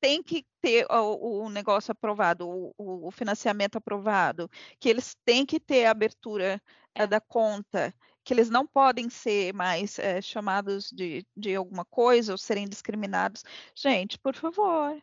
têm 0.00 0.22
que 0.22 0.46
ter 0.60 0.86
o, 0.90 1.44
o 1.44 1.50
negócio 1.50 1.92
aprovado, 1.92 2.48
o, 2.48 2.74
o, 2.78 3.10
financiamento 3.10 3.76
aprovado, 3.76 4.48
que 4.78 4.88
eles 4.88 5.16
têm 5.24 5.44
que 5.44 5.58
ter 5.58 5.86
a 5.86 5.90
abertura 5.90 6.62
é. 6.94 7.06
da 7.06 7.20
conta, 7.20 7.94
que 8.28 8.34
eles 8.34 8.50
não 8.50 8.66
podem 8.66 9.08
ser 9.08 9.54
mais 9.54 9.98
é, 9.98 10.20
chamados 10.20 10.90
de, 10.92 11.26
de 11.34 11.54
alguma 11.56 11.82
coisa 11.86 12.32
ou 12.32 12.36
serem 12.36 12.68
discriminados. 12.68 13.42
Gente, 13.74 14.18
por 14.18 14.34
favor. 14.34 15.02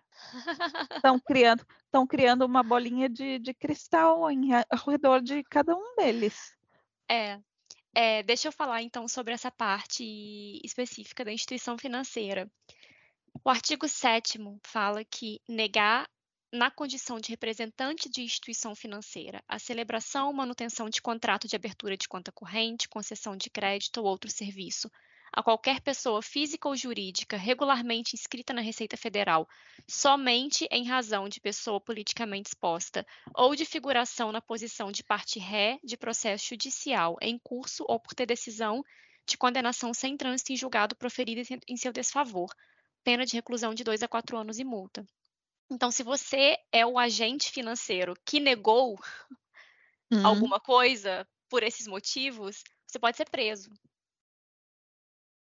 Estão 0.95 1.19
criando, 1.19 1.65
estão 1.85 2.05
criando 2.05 2.45
uma 2.45 2.61
bolinha 2.61 3.09
de, 3.09 3.39
de 3.39 3.51
cristal 3.51 4.29
em, 4.29 4.53
ao 4.53 4.87
redor 4.87 5.23
de 5.23 5.43
cada 5.45 5.75
um 5.75 5.95
deles. 5.95 6.55
É, 7.09 7.39
é, 7.95 8.21
deixa 8.21 8.49
eu 8.49 8.51
falar 8.51 8.83
então 8.83 9.07
sobre 9.07 9.33
essa 9.33 9.49
parte 9.49 10.61
específica 10.63 11.25
da 11.25 11.33
instituição 11.33 11.79
financeira. 11.79 12.47
O 13.43 13.49
artigo 13.49 13.87
7 13.87 14.37
fala 14.63 15.03
que 15.03 15.41
negar 15.49 16.07
na 16.51 16.71
condição 16.71 17.19
de 17.19 17.29
representante 17.29 18.09
de 18.09 18.21
instituição 18.21 18.75
financeira, 18.75 19.43
a 19.47 19.59
celebração 19.59 20.27
ou 20.27 20.33
manutenção 20.33 20.89
de 20.89 21.01
contrato 21.01 21.47
de 21.47 21.55
abertura 21.55 21.97
de 21.97 22.07
conta 22.07 22.31
corrente, 22.31 22.89
concessão 22.89 23.35
de 23.35 23.49
crédito 23.49 23.97
ou 23.97 24.05
outro 24.05 24.29
serviço 24.29 24.89
a 25.35 25.43
qualquer 25.43 25.81
pessoa 25.81 26.21
física 26.21 26.67
ou 26.69 26.77
jurídica 26.77 27.35
regularmente 27.35 28.15
inscrita 28.15 28.53
na 28.53 28.61
Receita 28.61 28.95
Federal, 28.95 29.45
somente 29.85 30.65
em 30.71 30.85
razão 30.85 31.27
de 31.27 31.41
pessoa 31.41 31.81
politicamente 31.81 32.51
exposta 32.51 33.05
ou 33.35 33.53
de 33.53 33.65
figuração 33.65 34.31
na 34.31 34.39
posição 34.39 34.93
de 34.93 35.03
parte 35.03 35.37
ré 35.37 35.77
de 35.83 35.97
processo 35.97 36.47
judicial 36.47 37.17
em 37.21 37.37
curso 37.37 37.83
ou 37.87 37.99
por 37.99 38.13
ter 38.13 38.25
decisão 38.25 38.81
de 39.27 39.37
condenação 39.37 39.93
sem 39.93 40.15
trânsito 40.15 40.53
em 40.53 40.55
julgado 40.55 40.95
proferida 40.95 41.41
em 41.67 41.75
seu 41.75 41.91
desfavor, 41.91 42.49
pena 43.03 43.25
de 43.25 43.35
reclusão 43.35 43.73
de 43.73 43.83
dois 43.83 44.01
a 44.03 44.07
quatro 44.07 44.37
anos 44.37 44.57
e 44.57 44.63
multa. 44.63 45.05
Então, 45.69 45.89
se 45.89 46.03
você 46.03 46.57
é 46.71 46.85
o 46.85 46.99
agente 46.99 47.51
financeiro 47.51 48.13
que 48.23 48.39
negou 48.39 48.99
uhum. 50.11 50.25
alguma 50.25 50.59
coisa 50.59 51.27
por 51.49 51.63
esses 51.63 51.87
motivos, 51.87 52.63
você 52.85 52.99
pode 52.99 53.17
ser 53.17 53.29
preso. 53.29 53.69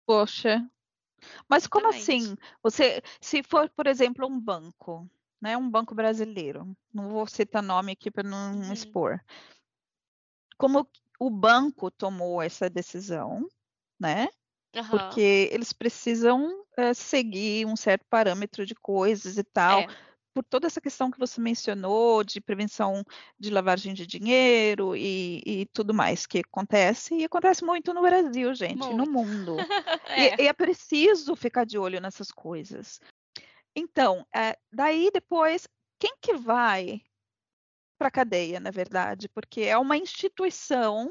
Poxa. 0.07 0.69
Mas 1.49 1.66
como 1.66 1.88
assim? 1.88 2.37
Você, 2.62 3.02
se 3.21 3.42
for, 3.42 3.71
por 3.71 3.87
exemplo, 3.87 4.26
um 4.26 4.38
banco, 4.38 5.09
né, 5.40 5.57
um 5.57 5.71
banco 5.71 5.95
brasileiro, 5.95 6.76
não 6.92 7.09
vou 7.09 7.26
citar 7.26 7.62
nome 7.62 7.92
aqui 7.92 8.11
para 8.11 8.28
não 8.28 8.54
uhum. 8.54 8.73
expor. 8.73 9.21
Como 10.59 10.88
o 11.19 11.31
banco 11.31 11.90
tomou 11.90 12.42
essa 12.42 12.69
decisão, 12.69 13.49
né? 13.99 14.28
Uhum. 14.75 14.88
Porque 14.88 15.49
eles 15.52 15.73
precisam 15.73 16.64
é, 16.76 16.95
seguir 16.95 17.67
um 17.67 17.76
certo 17.76 18.05
parâmetro 18.09 18.64
de 18.64 18.75
coisas 18.75 19.37
e 19.37 19.45
tal. 19.45 19.81
É 19.81 19.87
por 20.33 20.43
toda 20.43 20.67
essa 20.67 20.81
questão 20.81 21.11
que 21.11 21.19
você 21.19 21.41
mencionou 21.41 22.25
de 22.25 22.41
prevenção 22.41 23.05
de 23.38 23.50
lavagem 23.50 23.95
de 23.95 24.07
dinheiro 24.07 24.97
e, 24.97 25.43
e 25.45 25.67
tudo 25.67 25.93
mais 25.93 26.26
que 26.26 26.38
acontece, 26.38 27.14
e 27.14 27.25
acontece 27.25 27.64
muito 27.64 27.93
no 27.93 28.02
Brasil, 28.02 28.55
gente, 28.55 28.79
muito. 28.79 28.97
no 28.97 29.11
mundo. 29.11 29.57
é. 30.09 30.41
E, 30.41 30.45
e, 30.45 30.49
é 30.49 30.52
preciso 30.52 31.37
ficar 31.37 31.64
de 31.64 31.79
olho 31.79 32.00
nessas 32.00 32.31
coisas. 32.31 33.00
Então, 33.76 34.26
é, 34.35 34.57
daí 34.73 35.11
depois, 35.12 35.69
quem 35.99 36.17
que 36.21 36.35
vai 36.35 37.00
para 37.99 38.09
a 38.09 38.12
cadeia, 38.12 38.59
na 38.59 38.71
verdade? 38.71 39.29
Porque 39.29 39.62
é 39.62 39.79
uma 39.79 39.97
instituição 39.97 41.11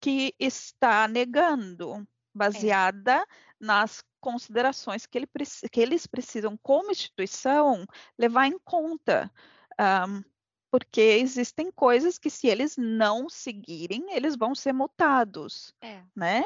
que 0.00 0.34
está 0.38 1.08
negando. 1.08 2.06
Baseada 2.38 3.16
é. 3.16 3.26
nas 3.60 4.04
considerações 4.20 5.06
que, 5.06 5.18
ele, 5.18 5.28
que 5.70 5.80
eles 5.80 6.06
precisam, 6.06 6.56
como 6.62 6.90
instituição, 6.90 7.84
levar 8.18 8.46
em 8.46 8.58
conta. 8.58 9.30
Um, 9.78 10.22
porque 10.70 11.00
existem 11.00 11.70
coisas 11.70 12.18
que, 12.18 12.30
se 12.30 12.46
eles 12.46 12.76
não 12.76 13.28
seguirem, 13.28 14.12
eles 14.12 14.36
vão 14.36 14.54
ser 14.54 14.72
multados, 14.72 15.74
é. 15.80 16.02
né? 16.14 16.44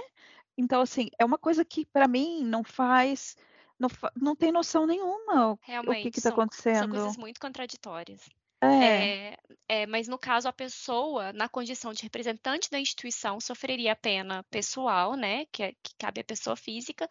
Então, 0.56 0.80
assim, 0.82 1.08
é 1.18 1.24
uma 1.24 1.38
coisa 1.38 1.64
que, 1.64 1.84
para 1.86 2.08
mim, 2.08 2.44
não 2.44 2.62
faz... 2.62 3.36
Não, 3.78 3.88
não 4.14 4.36
tem 4.36 4.52
noção 4.52 4.86
nenhuma 4.86 5.58
Realmente, 5.62 6.08
o 6.08 6.12
que 6.12 6.18
está 6.18 6.30
acontecendo. 6.30 6.78
São 6.78 6.88
coisas 6.90 7.16
muito 7.16 7.40
contraditórias. 7.40 8.28
É. 8.62 9.32
É, 9.32 9.36
é, 9.68 9.86
mas 9.86 10.06
no 10.06 10.18
caso, 10.18 10.48
a 10.48 10.52
pessoa, 10.52 11.32
na 11.32 11.48
condição 11.48 11.92
de 11.92 12.02
representante 12.02 12.70
da 12.70 12.78
instituição, 12.78 13.40
sofreria 13.40 13.92
a 13.92 13.96
pena 13.96 14.44
pessoal, 14.44 15.14
né? 15.14 15.46
Que, 15.52 15.62
é, 15.64 15.72
que 15.82 15.94
cabe 15.98 16.20
à 16.20 16.24
pessoa 16.24 16.56
física, 16.56 17.08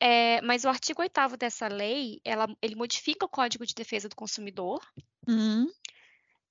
é, 0.00 0.40
mas 0.42 0.64
o 0.64 0.68
artigo 0.68 1.02
8 1.02 1.36
dessa 1.36 1.66
lei, 1.66 2.20
ela, 2.24 2.46
ele 2.62 2.76
modifica 2.76 3.26
o 3.26 3.28
Código 3.28 3.66
de 3.66 3.74
Defesa 3.74 4.08
do 4.08 4.14
Consumidor 4.14 4.80
uhum. 5.26 5.66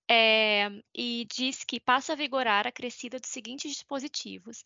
é, 0.10 0.70
e 0.94 1.26
diz 1.34 1.64
que 1.64 1.80
passa 1.80 2.14
a 2.14 2.16
vigorar 2.16 2.68
a 2.68 2.72
crescida 2.72 3.20
dos 3.20 3.30
seguintes 3.30 3.72
dispositivos. 3.72 4.66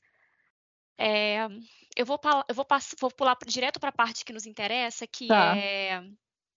É, 0.97 1.47
eu 1.95 2.05
vou, 2.05 2.19
eu 2.47 2.55
vou, 2.55 2.65
vou 2.99 3.11
pular 3.11 3.37
direto 3.45 3.79
para 3.79 3.89
a 3.89 3.93
parte 3.93 4.25
que 4.25 4.33
nos 4.33 4.47
interessa, 4.47 5.05
que 5.05 5.27
tá. 5.27 5.55
é, 5.55 6.03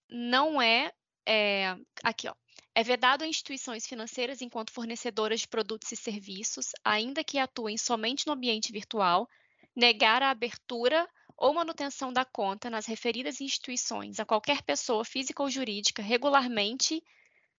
não 0.08 0.62
é, 0.62 0.92
é, 1.26 1.76
aqui, 2.02 2.26
ó. 2.26 2.34
É 2.75 2.83
vedado 2.83 3.23
a 3.23 3.26
instituições 3.26 3.87
financeiras 3.87 4.43
enquanto 4.43 4.73
fornecedoras 4.73 5.40
de 5.40 5.49
produtos 5.49 5.93
e 5.93 5.97
serviços, 5.97 6.73
ainda 6.85 7.23
que 7.23 7.38
atuem 7.38 7.78
somente 7.78 8.26
no 8.26 8.33
ambiente 8.33 8.73
virtual, 8.73 9.28
negar 9.76 10.23
a 10.23 10.31
abertura 10.31 11.09
ou 11.37 11.54
manutenção 11.54 12.12
da 12.12 12.25
conta 12.25 12.69
nas 12.69 12.87
referidas 12.87 13.40
instituições 13.40 14.19
a 14.19 14.25
qualquer 14.25 14.62
pessoa 14.62 15.04
física 15.04 15.43
ou 15.43 15.50
jurídica 15.50 16.02
regularmente 16.02 17.02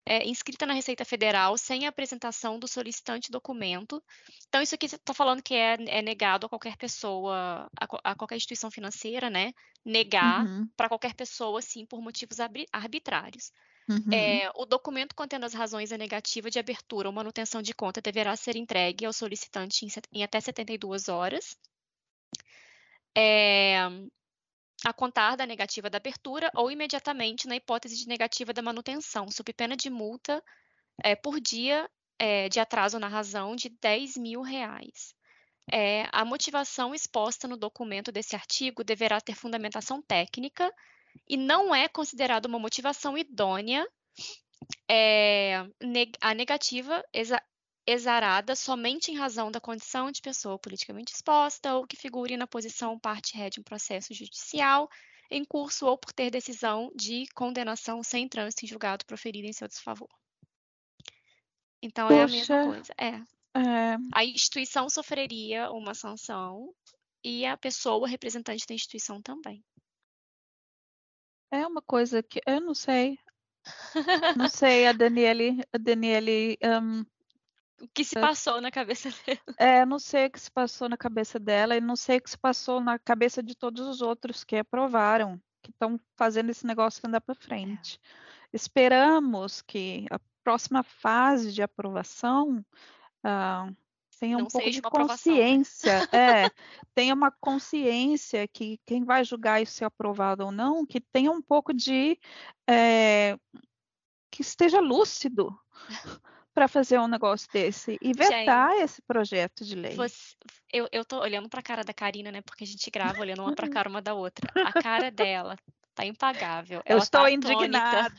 é, 0.05 0.27
inscrita 0.27 0.65
na 0.65 0.73
Receita 0.73 1.03
Federal 1.03 1.57
sem 1.57 1.85
a 1.85 1.89
apresentação 1.89 2.59
do 2.59 2.67
solicitante 2.67 3.31
documento. 3.31 4.03
Então, 4.47 4.61
isso 4.61 4.75
aqui 4.75 4.85
está 4.85 5.13
falando 5.13 5.41
que 5.41 5.55
é, 5.55 5.77
é, 5.87 6.01
negado 6.01 6.45
a 6.45 6.49
qualquer 6.49 6.77
pessoa, 6.77 7.67
a, 7.79 8.11
a, 8.11 8.15
qualquer 8.15 8.35
instituição 8.35 8.69
financeira, 8.69 9.29
né? 9.29 9.51
Negar 9.83 10.45
uhum. 10.45 10.67
para 10.77 10.87
qualquer 10.87 11.15
pessoa, 11.15 11.61
sim, 11.61 11.85
por 11.85 12.01
motivos 12.01 12.37
arbitrários. 12.71 13.51
Uhum. 13.87 14.11
É, 14.11 14.49
o 14.55 14.65
documento 14.65 15.13
contendo 15.15 15.45
as 15.45 15.53
razões 15.53 15.91
da 15.91 15.97
negativa 15.97 16.49
de 16.49 16.57
abertura 16.57 17.07
ou 17.07 17.13
manutenção 17.13 17.61
de 17.61 17.73
conta 17.73 18.01
deverá 18.01 18.35
ser 18.35 18.55
entregue 18.55 19.05
ao 19.05 19.13
solicitante 19.13 19.85
em, 19.85 19.89
em 20.11 20.23
até 20.23 20.41
72 20.41 21.07
horas 21.07 21.55
é, 23.15 23.77
a 24.85 24.93
contar 24.93 25.35
da 25.35 25.45
negativa 25.45 25.89
da 25.89 25.97
abertura 25.97 26.51
ou 26.55 26.69
imediatamente 26.69 27.47
na 27.47 27.55
hipótese 27.55 27.97
de 27.97 28.07
negativa 28.07 28.53
da 28.53 28.61
manutenção, 28.61 29.31
sob 29.31 29.53
pena 29.53 29.75
de 29.75 29.89
multa 29.89 30.43
é, 31.03 31.15
por 31.15 31.39
dia 31.39 31.89
é, 32.19 32.49
de 32.49 32.59
atraso 32.59 32.99
na 32.99 33.07
razão 33.07 33.55
de 33.55 33.69
10 33.69 34.17
mil 34.17 34.41
reais. 34.41 35.13
é, 35.71 36.07
a 36.11 36.25
motivação 36.25 36.93
exposta 36.95 37.47
no 37.47 37.57
documento 37.57 38.11
desse 38.11 38.35
artigo 38.35 38.83
deverá 38.83 39.21
ter 39.21 39.35
fundamentação 39.35 40.01
técnica 40.01 40.71
e 41.27 41.37
não 41.37 41.73
é 41.73 41.87
considerada 41.87 42.47
uma 42.47 42.59
motivação 42.59 43.17
idônea 43.17 43.87
é, 44.89 45.65
a 46.21 46.33
negativa 46.33 47.03
exa 47.13 47.41
exarada 47.87 48.55
somente 48.55 49.11
em 49.11 49.15
razão 49.15 49.51
da 49.51 49.61
condição 49.61 50.11
de 50.11 50.19
pessoa 50.19 50.57
politicamente 50.57 51.13
exposta 51.13 51.75
ou 51.75 51.85
que 51.85 51.95
figure 51.95 52.35
na 52.35 52.47
posição 52.47 52.97
parte 52.97 53.37
ré 53.37 53.47
de 53.47 53.59
um 53.59 53.63
processo 53.63 54.11
judicial 54.11 54.89
em 55.29 55.45
curso 55.45 55.85
ou 55.85 55.95
por 55.95 56.11
ter 56.11 56.31
decisão 56.31 56.91
de 56.95 57.27
condenação 57.35 58.01
sem 58.01 58.27
trânsito 58.27 58.65
em 58.65 58.67
julgado 58.67 59.05
proferida 59.05 59.47
em 59.47 59.53
seu 59.53 59.67
desfavor. 59.67 60.09
Então 61.79 62.07
Poxa, 62.07 62.19
é 62.19 62.23
a 62.23 62.27
mesma 62.27 62.63
coisa. 62.65 62.93
É. 62.97 63.09
é. 63.59 63.97
A 64.13 64.25
instituição 64.25 64.89
sofreria 64.89 65.71
uma 65.71 65.93
sanção 65.93 66.73
e 67.23 67.45
a 67.45 67.55
pessoa 67.55 68.07
representante 68.07 68.65
da 68.67 68.73
instituição 68.73 69.21
também. 69.21 69.63
É 71.55 71.65
uma 71.65 71.81
coisa 71.81 72.21
que 72.21 72.41
eu 72.45 72.59
não 72.59 72.73
sei. 72.73 73.17
Não 74.35 74.49
sei, 74.51 74.87
a 74.87 74.91
Daniele, 74.91 75.63
a 75.71 75.77
Daniele 75.77 76.57
um, 76.61 76.99
o 77.81 77.87
que 77.93 78.03
se 78.03 78.15
passou 78.15 78.59
na 78.59 78.69
cabeça 78.69 79.09
dela. 79.25 79.55
É, 79.57 79.85
não 79.85 79.97
sei 79.97 80.25
o 80.25 80.31
que 80.31 80.39
se 80.39 80.51
passou 80.51 80.89
na 80.89 80.97
cabeça 80.97 81.39
dela 81.39 81.77
e 81.77 81.79
não 81.79 81.95
sei 81.95 82.17
o 82.17 82.21
que 82.21 82.29
se 82.29 82.37
passou 82.37 82.81
na 82.81 82.99
cabeça 82.99 83.41
de 83.41 83.55
todos 83.55 83.87
os 83.87 84.01
outros 84.01 84.43
que 84.43 84.57
aprovaram, 84.57 85.41
que 85.63 85.71
estão 85.71 85.97
fazendo 86.17 86.49
esse 86.49 86.67
negócio 86.67 87.01
andar 87.07 87.21
para 87.21 87.33
frente. 87.33 88.01
É. 88.03 88.47
Esperamos 88.51 89.61
que 89.61 90.05
a 90.11 90.19
próxima 90.43 90.83
fase 90.83 91.53
de 91.53 91.61
aprovação 91.61 92.65
uh, 93.25 93.75
tenha 94.19 94.37
não 94.37 94.45
um 94.45 94.47
pouco 94.47 94.69
de 94.69 94.81
né? 94.81 94.89
consciência, 94.89 96.09
é, 96.13 96.49
tenha 96.93 97.13
uma 97.13 97.31
consciência 97.31 98.47
que 98.47 98.79
quem 98.85 99.03
vai 99.03 99.23
julgar 99.23 99.61
isso 99.61 99.73
ser 99.73 99.85
aprovado 99.85 100.45
ou 100.45 100.51
não, 100.51 100.85
que 100.85 100.99
tenha 100.99 101.31
um 101.31 101.41
pouco 101.41 101.73
de 101.73 102.19
é, 102.67 103.37
que 104.31 104.41
esteja 104.41 104.79
lúcido 104.79 105.57
para 106.53 106.67
fazer 106.67 106.99
um 106.99 107.07
negócio 107.07 107.49
desse 107.51 107.97
e 108.01 108.13
vetar 108.13 108.71
Gente, 108.71 108.83
esse 108.83 109.01
projeto 109.01 109.65
de 109.65 109.75
lei. 109.75 109.95
Você, 109.95 110.35
eu, 110.71 110.87
eu 110.91 111.03
tô 111.03 111.19
olhando 111.19 111.49
para 111.49 111.59
a 111.59 111.63
cara 111.63 111.83
da 111.83 111.93
Karina, 111.93 112.31
né? 112.31 112.41
Porque 112.41 112.63
a 112.63 112.67
gente 112.67 112.89
grava 112.89 113.19
olhando 113.19 113.41
uma 113.41 113.53
para 113.53 113.67
a 113.67 113.69
cara 113.71 113.89
uma 113.89 114.01
da 114.01 114.13
outra. 114.13 114.49
A 114.65 114.71
cara 114.71 115.11
dela 115.11 115.57
tá 115.93 116.05
impagável. 116.05 116.79
Eu 116.85 116.93
Ela 116.95 117.03
estou 117.03 117.21
tá 117.21 117.31
indignada. 117.31 118.13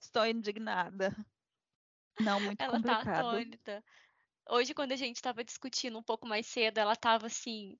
estou 0.00 0.26
indignada. 0.26 1.16
Não, 2.20 2.40
muito 2.40 2.62
ela 2.62 2.80
tá 2.80 2.96
complicado. 2.96 3.08
Ela 3.08 3.22
tá 3.22 3.28
atônita. 3.28 3.84
Hoje, 4.48 4.74
quando 4.74 4.92
a 4.92 4.96
gente 4.96 5.16
estava 5.16 5.44
discutindo 5.44 5.98
um 5.98 6.02
pouco 6.02 6.26
mais 6.26 6.46
cedo, 6.46 6.78
ela 6.78 6.92
estava 6.92 7.26
assim, 7.26 7.78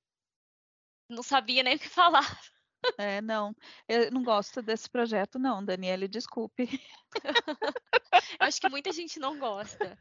não 1.08 1.22
sabia 1.22 1.62
nem 1.62 1.76
o 1.76 1.78
que 1.78 1.88
falar. 1.88 2.40
É, 2.98 3.20
não, 3.20 3.54
eu 3.88 4.10
não 4.10 4.22
gosto 4.22 4.60
desse 4.60 4.88
projeto, 4.88 5.38
não, 5.38 5.64
Daniele, 5.64 6.08
desculpe. 6.08 6.68
Acho 8.40 8.60
que 8.60 8.68
muita 8.68 8.92
gente 8.92 9.18
não 9.20 9.38
gosta. 9.38 9.98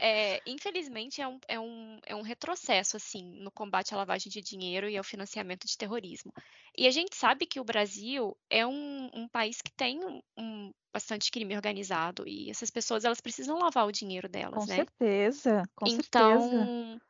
É, 0.00 0.40
infelizmente, 0.46 1.20
é 1.20 1.28
um, 1.28 1.38
é, 1.46 1.60
um, 1.60 1.98
é 2.06 2.16
um 2.16 2.22
retrocesso, 2.22 2.96
assim, 2.96 3.22
no 3.40 3.50
combate 3.50 3.92
à 3.92 3.96
lavagem 3.96 4.30
de 4.30 4.40
dinheiro 4.40 4.88
e 4.88 4.96
ao 4.96 5.04
financiamento 5.04 5.66
de 5.66 5.76
terrorismo. 5.76 6.32
E 6.76 6.86
a 6.86 6.90
gente 6.90 7.14
sabe 7.14 7.46
que 7.46 7.60
o 7.60 7.64
Brasil 7.64 8.36
é 8.48 8.66
um, 8.66 9.10
um 9.12 9.28
país 9.28 9.60
que 9.60 9.70
tem 9.72 10.00
um, 10.38 10.72
bastante 10.92 11.30
crime 11.30 11.54
organizado 11.54 12.26
e 12.26 12.50
essas 12.50 12.70
pessoas, 12.70 13.04
elas 13.04 13.20
precisam 13.20 13.58
lavar 13.58 13.86
o 13.86 13.92
dinheiro 13.92 14.28
delas, 14.28 14.64
com 14.64 14.66
né? 14.66 14.76
Certeza, 14.76 15.62
com 15.76 15.86
então, 15.86 16.40
certeza. 16.40 16.62
Então, 16.62 17.00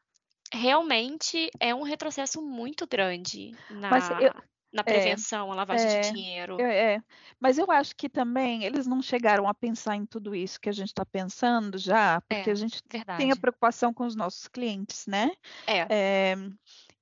realmente 0.52 1.48
é 1.60 1.74
um 1.74 1.82
retrocesso 1.82 2.42
muito 2.42 2.86
grande 2.86 3.52
na... 3.70 3.90
Mas 3.90 4.10
eu 4.20 4.32
na 4.72 4.80
é, 4.80 4.84
prevenção, 4.84 5.50
a 5.50 5.54
lavagem 5.54 5.86
é, 5.86 6.00
de 6.00 6.12
dinheiro. 6.12 6.60
É, 6.60 6.94
é, 6.94 7.02
mas 7.38 7.58
eu 7.58 7.70
acho 7.70 7.94
que 7.96 8.08
também 8.08 8.64
eles 8.64 8.86
não 8.86 9.02
chegaram 9.02 9.48
a 9.48 9.54
pensar 9.54 9.96
em 9.96 10.06
tudo 10.06 10.34
isso 10.34 10.60
que 10.60 10.68
a 10.68 10.72
gente 10.72 10.88
está 10.88 11.04
pensando 11.04 11.76
já, 11.78 12.20
porque 12.22 12.50
é, 12.50 12.52
a 12.52 12.56
gente 12.56 12.82
verdade. 12.88 13.18
tem 13.18 13.32
a 13.32 13.36
preocupação 13.36 13.92
com 13.92 14.04
os 14.04 14.14
nossos 14.14 14.46
clientes, 14.48 15.06
né? 15.06 15.30
É. 15.66 16.36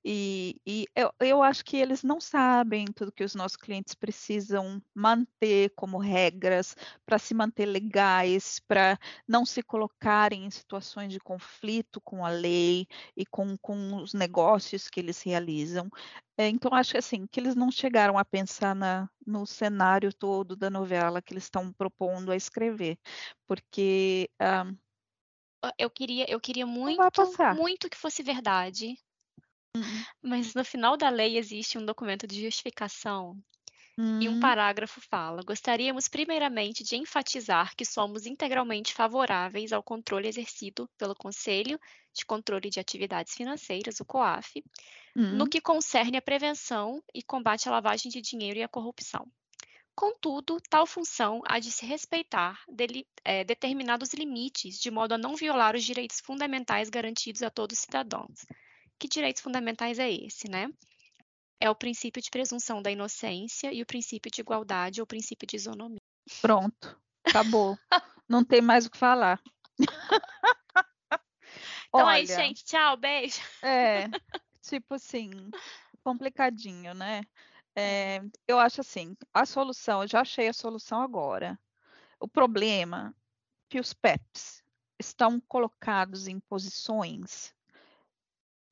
e, 0.03 0.55
e 0.65 0.87
eu, 0.95 1.11
eu, 1.19 1.43
acho 1.43 1.63
que 1.65 1.75
eles 1.75 2.03
não 2.03 2.21
sabem 2.21 2.85
tudo 2.85 3.11
que 3.11 3.23
os 3.23 3.35
nossos 3.35 3.57
clientes 3.57 3.93
precisam 3.93 4.81
manter 4.93 5.71
como 5.75 5.97
regras 5.97 6.75
para 7.05 7.19
se 7.19 7.33
manter 7.33 7.65
legais, 7.65 8.59
para 8.59 8.97
não 9.27 9.45
se 9.45 9.61
colocarem 9.61 10.45
em 10.45 10.49
situações 10.49 11.11
de 11.11 11.19
conflito 11.19 11.99
com 11.99 12.25
a 12.25 12.29
lei 12.29 12.87
e 13.15 13.25
com, 13.25 13.57
com 13.57 13.97
os 13.97 14.13
negócios 14.13 14.89
que 14.89 15.01
eles 15.01 15.21
realizam. 15.21 15.89
É, 16.37 16.47
então, 16.47 16.73
acho 16.73 16.97
assim, 16.97 17.27
que 17.27 17.37
eles 17.37 17.55
não 17.55 17.69
chegaram 17.69 18.17
a 18.17 18.23
pensar 18.23 18.73
na, 18.73 19.09
no 19.27 19.45
cenário 19.45 20.13
todo 20.13 20.55
da 20.55 20.69
novela 20.69 21.21
que 21.21 21.33
eles 21.33 21.43
estão 21.43 21.73
propondo 21.73 22.31
a 22.31 22.35
escrever, 22.37 22.97
porque. 23.45 24.29
Um, 24.41 24.77
eu 25.77 25.89
queria, 25.89 26.25
eu 26.31 26.39
queria 26.39 26.65
muito, 26.65 27.01
muito 27.57 27.89
que 27.89 27.97
fosse 27.97 28.23
verdade, 28.23 28.97
Uhum. 29.75 30.05
Mas 30.21 30.53
no 30.53 30.63
final 30.65 30.97
da 30.97 31.09
lei 31.09 31.37
existe 31.37 31.77
um 31.77 31.85
documento 31.85 32.27
de 32.27 32.41
justificação 32.41 33.37
e 34.19 34.29
um 34.29 34.33
hum. 34.33 34.39
parágrafo 34.39 35.01
fala: 35.01 35.41
Gostaríamos 35.43 36.07
primeiramente 36.07 36.83
de 36.83 36.95
enfatizar 36.95 37.75
que 37.75 37.85
somos 37.85 38.25
integralmente 38.25 38.93
favoráveis 38.93 39.71
ao 39.73 39.83
controle 39.83 40.27
exercido 40.27 40.89
pelo 40.97 41.15
Conselho 41.15 41.79
de 42.13 42.25
Controle 42.25 42.69
de 42.69 42.79
Atividades 42.79 43.33
Financeiras, 43.33 43.99
o 43.99 44.05
COAF, 44.05 44.63
no 45.29 45.45
Hum. 45.45 45.49
que 45.49 45.61
concerne 45.61 46.17
a 46.17 46.21
prevenção 46.21 47.03
e 47.13 47.23
combate 47.23 47.67
à 47.69 47.71
lavagem 47.71 48.11
de 48.11 48.21
dinheiro 48.21 48.59
e 48.59 48.63
à 48.63 48.67
corrupção. 48.67 49.27
Contudo, 49.95 50.57
tal 50.69 50.87
função 50.87 51.41
há 51.45 51.59
de 51.59 51.71
se 51.71 51.85
respeitar 51.85 52.59
deli- 52.67 53.07
eh, 53.23 53.43
determinados 53.43 54.13
limites, 54.13 54.79
de 54.79 54.89
modo 54.89 55.13
a 55.13 55.17
não 55.17 55.35
violar 55.35 55.75
os 55.75 55.83
direitos 55.83 56.19
fundamentais 56.21 56.89
garantidos 56.89 57.43
a 57.43 57.49
todos 57.51 57.77
os 57.77 57.83
cidadãos, 57.83 58.45
que 58.99 59.07
direitos 59.07 59.41
fundamentais 59.41 59.97
é 59.97 60.11
esse, 60.11 60.49
né? 60.49 60.69
É 61.59 61.69
o 61.69 61.75
princípio 61.75 62.21
de 62.21 62.29
presunção 62.29 62.81
da 62.81 62.91
inocência 62.91 63.73
e 63.73 63.81
o 63.81 63.85
princípio 63.85 64.31
de 64.31 64.41
igualdade 64.41 65.01
ou 65.01 65.07
princípio 65.07 65.47
de 65.47 65.55
isonomia. 65.55 65.99
Pronto, 66.41 66.99
acabou. 67.25 67.77
Não 68.27 68.43
tem 68.43 68.61
mais 68.61 68.85
o 68.85 68.91
que 68.91 68.97
falar. 68.97 69.41
então 71.87 72.05
Olha, 72.05 72.19
é 72.19 72.21
isso, 72.23 72.35
gente. 72.35 72.63
Tchau, 72.63 72.95
beijo. 72.97 73.39
É, 73.63 74.05
tipo 74.61 74.93
assim, 74.93 75.31
complicadinho, 76.03 76.93
né? 76.93 77.23
É, 77.75 78.21
eu 78.47 78.59
acho 78.59 78.81
assim, 78.81 79.15
a 79.33 79.45
solução, 79.45 80.01
eu 80.01 80.07
já 80.07 80.21
achei 80.21 80.47
a 80.47 80.53
solução 80.53 81.01
agora. 81.01 81.57
O 82.19 82.27
problema 82.27 83.15
é 83.15 83.19
que 83.69 83.79
os 83.79 83.93
PEPs 83.93 84.63
estão 84.99 85.39
colocados 85.39 86.27
em 86.27 86.39
posições 86.39 87.53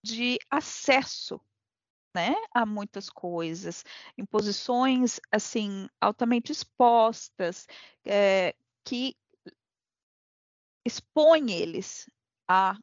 de 0.04 0.38
acesso 0.50 1.40
né, 2.16 2.34
a 2.52 2.66
muitas 2.66 3.10
coisas, 3.10 3.84
em 4.18 4.26
posições 4.26 5.20
assim 5.32 5.88
altamente 6.02 6.52
expostas, 6.52 7.68
é, 8.04 8.56
que 8.84 9.16
expõe 10.84 11.52
eles 11.52 12.10
a 12.48 12.76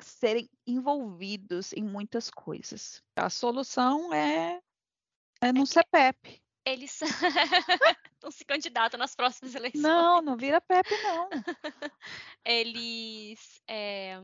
serem 0.00 0.48
envolvidos 0.66 1.72
em 1.72 1.82
muitas 1.82 2.30
coisas. 2.30 3.02
A 3.14 3.28
solução 3.28 4.12
é, 4.14 4.60
é 5.42 5.52
no 5.52 5.64
é. 5.64 6.40
Eles 6.64 6.98
não 8.22 8.30
se 8.30 8.44
candidatam 8.44 8.98
nas 8.98 9.14
próximas 9.14 9.54
eleições. 9.54 9.82
Não, 9.82 10.22
não 10.22 10.36
vira 10.36 10.60
PEP, 10.60 10.88
não. 11.02 11.28
eles 12.44 13.62
é, 13.68 14.20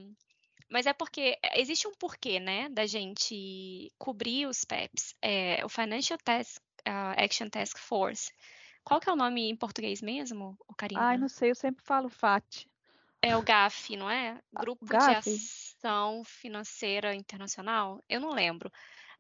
mas 0.73 0.87
é 0.87 0.95
porque 0.95 1.39
é, 1.43 1.61
existe 1.61 1.87
um 1.87 1.93
porquê, 1.93 2.41
né, 2.41 2.71
da 2.71 2.87
gente 2.87 3.93
cobrir 3.99 4.47
os 4.47 4.65
PEPs. 4.65 5.15
É, 5.21 5.63
o 5.65 5.69
Financial 5.69 6.19
Task, 6.19 6.63
uh, 6.89 7.23
Action 7.23 7.51
Task 7.51 7.79
Force. 7.79 8.33
Qual 8.83 8.99
que 8.99 9.09
é 9.09 9.13
o 9.13 9.17
nome 9.17 9.51
em 9.51 9.55
português 9.55 10.01
mesmo, 10.01 10.59
Karina? 10.77 11.03
Ai, 11.03 11.19
não 11.19 11.29
sei, 11.29 11.51
eu 11.51 11.55
sempre 11.55 11.85
falo 11.85 12.09
FAT. 12.09 12.67
É 13.21 13.37
o 13.37 13.43
GAF, 13.43 13.97
não 13.97 14.11
é? 14.11 14.41
Grupo 14.53 14.87
GAF? 14.87 15.31
de 15.31 15.37
Ação 15.37 16.25
Financeira 16.25 17.15
Internacional? 17.15 18.03
Eu 18.09 18.19
não 18.19 18.31
lembro. 18.31 18.73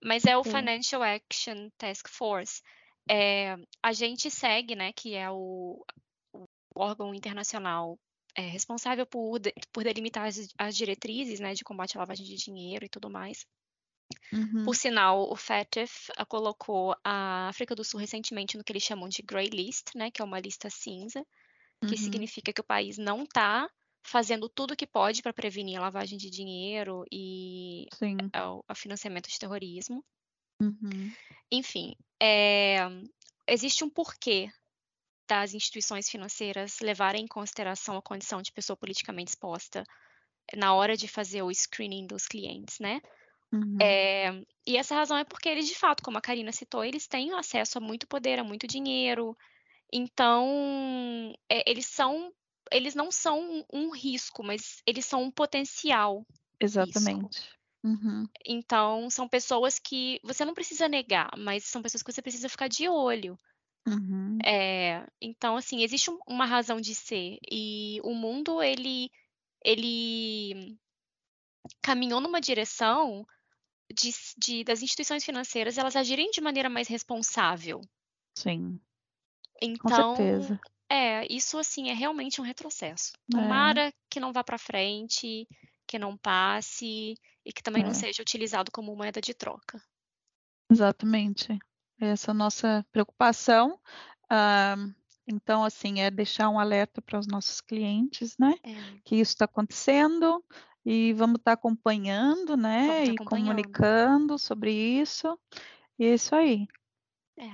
Mas 0.02 0.24
é 0.24 0.36
o 0.36 0.42
Sim. 0.42 0.50
Financial 0.50 1.02
Action 1.02 1.68
Task 1.76 2.08
Force. 2.08 2.62
É, 3.08 3.56
a 3.82 3.92
gente 3.92 4.30
segue, 4.30 4.74
né, 4.74 4.92
que 4.92 5.14
é 5.14 5.30
o, 5.30 5.84
o 6.32 6.46
órgão 6.74 7.14
internacional 7.14 7.98
é, 8.34 8.42
responsável 8.42 9.06
por, 9.06 9.40
por 9.72 9.84
delimitar 9.84 10.26
as, 10.26 10.48
as, 10.58 10.76
diretrizes 10.76 11.40
né, 11.40 11.54
de 11.54 11.64
combate 11.64 11.96
à 11.96 12.00
lavagem 12.00 12.24
de 12.24 12.36
dinheiro 12.36 12.84
e 12.84 12.88
tudo 12.88 13.10
mais. 13.10 13.46
Uhum. 14.32 14.64
Por 14.64 14.76
sinal, 14.76 15.30
o 15.30 15.36
FATF 15.36 16.12
colocou 16.28 16.94
a 17.04 17.48
África 17.48 17.74
do 17.74 17.84
Sul 17.84 18.00
recentemente 18.00 18.56
no 18.56 18.64
que 18.64 18.72
eles 18.72 18.82
chamam 18.82 19.08
de 19.08 19.22
Grey 19.22 19.48
List, 19.48 19.94
né, 19.94 20.10
que 20.10 20.20
é 20.20 20.24
uma 20.24 20.40
lista 20.40 20.68
cinza, 20.70 21.24
que 21.80 21.94
uhum. 21.94 21.96
significa 21.96 22.52
que 22.52 22.60
o 22.60 22.64
país 22.64 22.98
não 22.98 23.24
está 23.24 23.68
fazendo 24.04 24.48
tudo 24.48 24.72
o 24.72 24.76
que 24.76 24.86
pode 24.86 25.22
para 25.22 25.32
prevenir 25.32 25.78
a 25.78 25.82
lavagem 25.82 26.18
de 26.18 26.28
dinheiro 26.28 27.04
e 27.10 27.86
o 28.68 28.74
financiamento 28.74 29.28
de 29.28 29.38
terrorismo. 29.38 30.04
Uhum. 30.60 31.12
Enfim, 31.50 31.94
é, 32.20 32.78
existe 33.46 33.84
um 33.84 33.90
porquê 33.90 34.50
das 35.28 35.54
instituições 35.54 36.08
financeiras 36.08 36.80
levarem 36.80 37.24
em 37.24 37.28
consideração 37.28 37.96
a 37.96 38.02
condição 38.02 38.42
de 38.42 38.52
pessoa 38.52 38.76
politicamente 38.76 39.30
exposta 39.30 39.84
na 40.54 40.74
hora 40.74 40.96
de 40.96 41.08
fazer 41.08 41.42
o 41.42 41.50
screening 41.50 42.06
dos 42.06 42.26
clientes, 42.26 42.78
né? 42.78 43.00
Uhum. 43.52 43.76
É, 43.80 44.44
e 44.66 44.76
essa 44.76 44.94
razão 44.94 45.16
é 45.16 45.24
porque 45.24 45.48
eles, 45.48 45.68
de 45.68 45.74
fato, 45.74 46.02
como 46.02 46.18
a 46.18 46.22
Karina 46.22 46.52
citou, 46.52 46.84
eles 46.84 47.06
têm 47.06 47.32
acesso 47.32 47.78
a 47.78 47.80
muito 47.80 48.06
poder, 48.06 48.38
a 48.38 48.44
muito 48.44 48.66
dinheiro. 48.66 49.36
Então, 49.92 51.34
é, 51.48 51.70
eles 51.70 51.86
são, 51.86 52.32
eles 52.70 52.94
não 52.94 53.10
são 53.10 53.64
um 53.72 53.90
risco, 53.90 54.42
mas 54.42 54.82
eles 54.86 55.04
são 55.04 55.22
um 55.22 55.30
potencial. 55.30 56.26
Exatamente. 56.58 57.50
Uhum. 57.84 58.26
Então, 58.46 59.10
são 59.10 59.28
pessoas 59.28 59.78
que 59.78 60.20
você 60.22 60.44
não 60.44 60.54
precisa 60.54 60.88
negar, 60.88 61.30
mas 61.36 61.64
são 61.64 61.82
pessoas 61.82 62.02
que 62.02 62.12
você 62.12 62.22
precisa 62.22 62.48
ficar 62.48 62.68
de 62.68 62.88
olho. 62.88 63.38
Uhum. 63.86 64.38
É, 64.44 65.06
então, 65.20 65.56
assim, 65.56 65.82
existe 65.82 66.10
uma 66.26 66.46
razão 66.46 66.80
de 66.80 66.94
ser. 66.94 67.38
E 67.50 68.00
o 68.04 68.14
mundo, 68.14 68.62
ele, 68.62 69.10
ele 69.64 70.78
caminhou 71.82 72.20
numa 72.20 72.40
direção 72.40 73.26
de, 73.92 74.12
de, 74.38 74.64
das 74.64 74.82
instituições 74.82 75.24
financeiras 75.24 75.78
elas 75.78 75.96
agirem 75.96 76.30
de 76.30 76.40
maneira 76.40 76.70
mais 76.70 76.88
responsável. 76.88 77.80
Sim. 78.36 78.80
Então, 79.60 80.14
Com 80.14 80.16
certeza. 80.16 80.60
é, 80.88 81.26
isso 81.32 81.58
assim 81.58 81.90
é 81.90 81.92
realmente 81.92 82.40
um 82.40 82.44
retrocesso. 82.44 83.12
É. 83.14 83.36
Tomara 83.36 83.88
é. 83.88 83.92
que 84.08 84.20
não 84.20 84.32
vá 84.32 84.42
para 84.42 84.58
frente, 84.58 85.46
que 85.86 85.98
não 85.98 86.16
passe 86.16 87.14
e 87.44 87.52
que 87.52 87.62
também 87.62 87.82
é. 87.82 87.86
não 87.86 87.94
seja 87.94 88.22
utilizado 88.22 88.70
como 88.70 88.96
moeda 88.96 89.20
de 89.20 89.34
troca. 89.34 89.82
Exatamente. 90.70 91.58
Essa 92.00 92.34
nossa 92.34 92.84
preocupação. 92.90 93.78
Ah, 94.28 94.76
então, 95.26 95.64
assim, 95.64 96.00
é 96.00 96.10
deixar 96.10 96.48
um 96.48 96.58
alerta 96.58 97.00
para 97.00 97.18
os 97.18 97.26
nossos 97.26 97.60
clientes, 97.60 98.36
né? 98.38 98.54
É. 98.64 99.00
Que 99.04 99.16
isso 99.16 99.32
está 99.32 99.44
acontecendo 99.44 100.44
e 100.84 101.12
vamos 101.12 101.36
estar 101.36 101.52
tá 101.52 101.54
acompanhando, 101.54 102.56
né? 102.56 103.06
E 103.06 103.10
acompanhando. 103.10 103.46
comunicando 103.46 104.38
sobre 104.38 104.72
isso. 104.72 105.38
E 105.98 106.06
é 106.06 106.14
isso 106.14 106.34
aí. 106.34 106.66
É. 107.38 107.50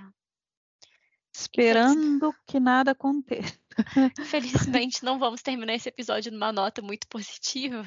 Esperando 1.32 2.34
que 2.46 2.58
nada 2.58 2.92
aconteça. 2.92 3.58
Infelizmente, 4.18 5.04
não 5.04 5.18
vamos 5.18 5.42
terminar 5.42 5.74
esse 5.74 5.88
episódio 5.88 6.32
numa 6.32 6.50
nota 6.50 6.82
muito 6.82 7.06
positiva. 7.06 7.84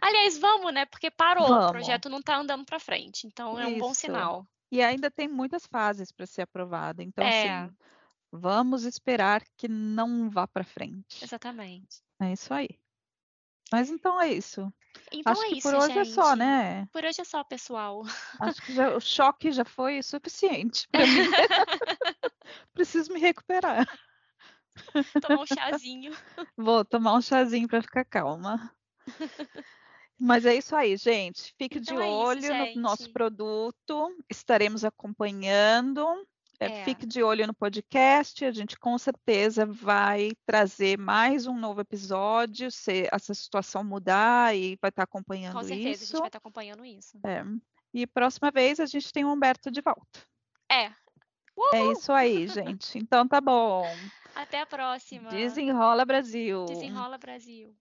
Aliás, 0.00 0.36
vamos, 0.36 0.74
né? 0.74 0.84
Porque 0.84 1.10
parou, 1.10 1.48
vamos. 1.48 1.66
o 1.66 1.70
projeto 1.70 2.08
não 2.08 2.18
está 2.18 2.36
andando 2.36 2.64
para 2.64 2.78
frente, 2.78 3.26
então 3.26 3.58
é 3.58 3.66
um 3.66 3.78
bom 3.78 3.94
sinal. 3.94 4.46
E 4.70 4.82
ainda 4.82 5.10
tem 5.10 5.28
muitas 5.28 5.66
fases 5.66 6.10
para 6.10 6.26
ser 6.26 6.42
aprovado, 6.42 7.02
então 7.02 7.24
é. 7.24 7.64
assim, 7.64 7.74
vamos 8.32 8.84
esperar 8.84 9.42
que 9.56 9.68
não 9.68 10.28
vá 10.28 10.46
para 10.46 10.64
frente. 10.64 11.22
Exatamente. 11.22 12.02
É 12.20 12.32
isso 12.32 12.52
aí. 12.52 12.68
Mas 13.72 13.90
então 13.90 14.20
é 14.20 14.32
isso. 14.32 14.72
Então 15.12 15.32
Acho 15.32 15.42
é 15.42 15.48
que 15.48 15.58
isso, 15.58 15.68
por 15.68 15.74
hoje 15.76 15.94
gente. 15.94 15.98
é 15.98 16.04
só, 16.04 16.36
né? 16.36 16.86
Por 16.92 17.04
hoje 17.04 17.20
é 17.20 17.24
só, 17.24 17.42
pessoal. 17.44 18.02
Acho 18.40 18.62
que 18.62 18.72
já, 18.72 18.96
o 18.96 19.00
choque 19.00 19.52
já 19.52 19.64
foi 19.64 20.02
suficiente 20.02 20.88
para 20.88 21.06
mim. 21.06 21.26
Preciso 22.74 23.12
me 23.12 23.20
recuperar. 23.20 23.86
Tomar 25.20 25.42
um 25.42 25.46
chazinho. 25.46 26.16
Vou 26.56 26.84
tomar 26.84 27.14
um 27.14 27.20
chazinho 27.20 27.66
para 27.66 27.82
ficar 27.82 28.04
calma. 28.04 28.72
Mas 30.18 30.46
é 30.46 30.54
isso 30.54 30.74
aí, 30.74 30.96
gente. 30.96 31.54
Fique 31.58 31.78
então 31.78 31.96
de 31.96 32.02
é 32.02 32.06
olho 32.06 32.38
isso, 32.40 32.76
no 32.76 32.82
nosso 32.82 33.12
produto. 33.12 34.16
Estaremos 34.30 34.84
acompanhando. 34.84 36.06
É, 36.58 36.80
É. 36.80 36.84
Fique 36.84 37.04
de 37.04 37.22
olho 37.22 37.46
no 37.46 37.52
podcast. 37.52 38.42
A 38.44 38.50
gente 38.50 38.78
com 38.78 38.96
certeza 38.96 39.66
vai 39.66 40.30
trazer 40.46 40.98
mais 40.98 41.46
um 41.46 41.58
novo 41.58 41.82
episódio 41.82 42.70
se 42.70 43.06
essa 43.12 43.34
situação 43.34 43.84
mudar 43.84 44.56
e 44.56 44.78
vai 44.80 44.88
estar 44.88 45.02
acompanhando 45.02 45.52
Com 45.52 45.62
certeza, 45.62 45.88
a 45.88 45.92
isso. 45.92 46.06
gente 46.06 46.18
vai 46.18 46.28
estar 46.28 46.38
acompanhando 46.38 46.84
isso. 46.84 47.18
É. 47.24 47.44
E 47.92 48.06
próxima 48.06 48.50
vez 48.50 48.80
a 48.80 48.86
gente 48.86 49.12
tem 49.12 49.24
o 49.24 49.30
Humberto 49.32 49.70
de 49.70 49.82
volta. 49.82 50.20
É. 50.70 50.84
É 51.72 51.82
Uhul! 51.82 51.92
isso 51.92 52.12
aí, 52.12 52.46
gente. 52.48 52.98
Então 52.98 53.26
tá 53.28 53.40
bom. 53.40 53.84
Até 54.34 54.60
a 54.60 54.66
próxima. 54.66 55.30
Desenrola 55.30 56.04
Brasil. 56.04 56.64
Desenrola 56.66 57.16
Brasil. 57.18 57.74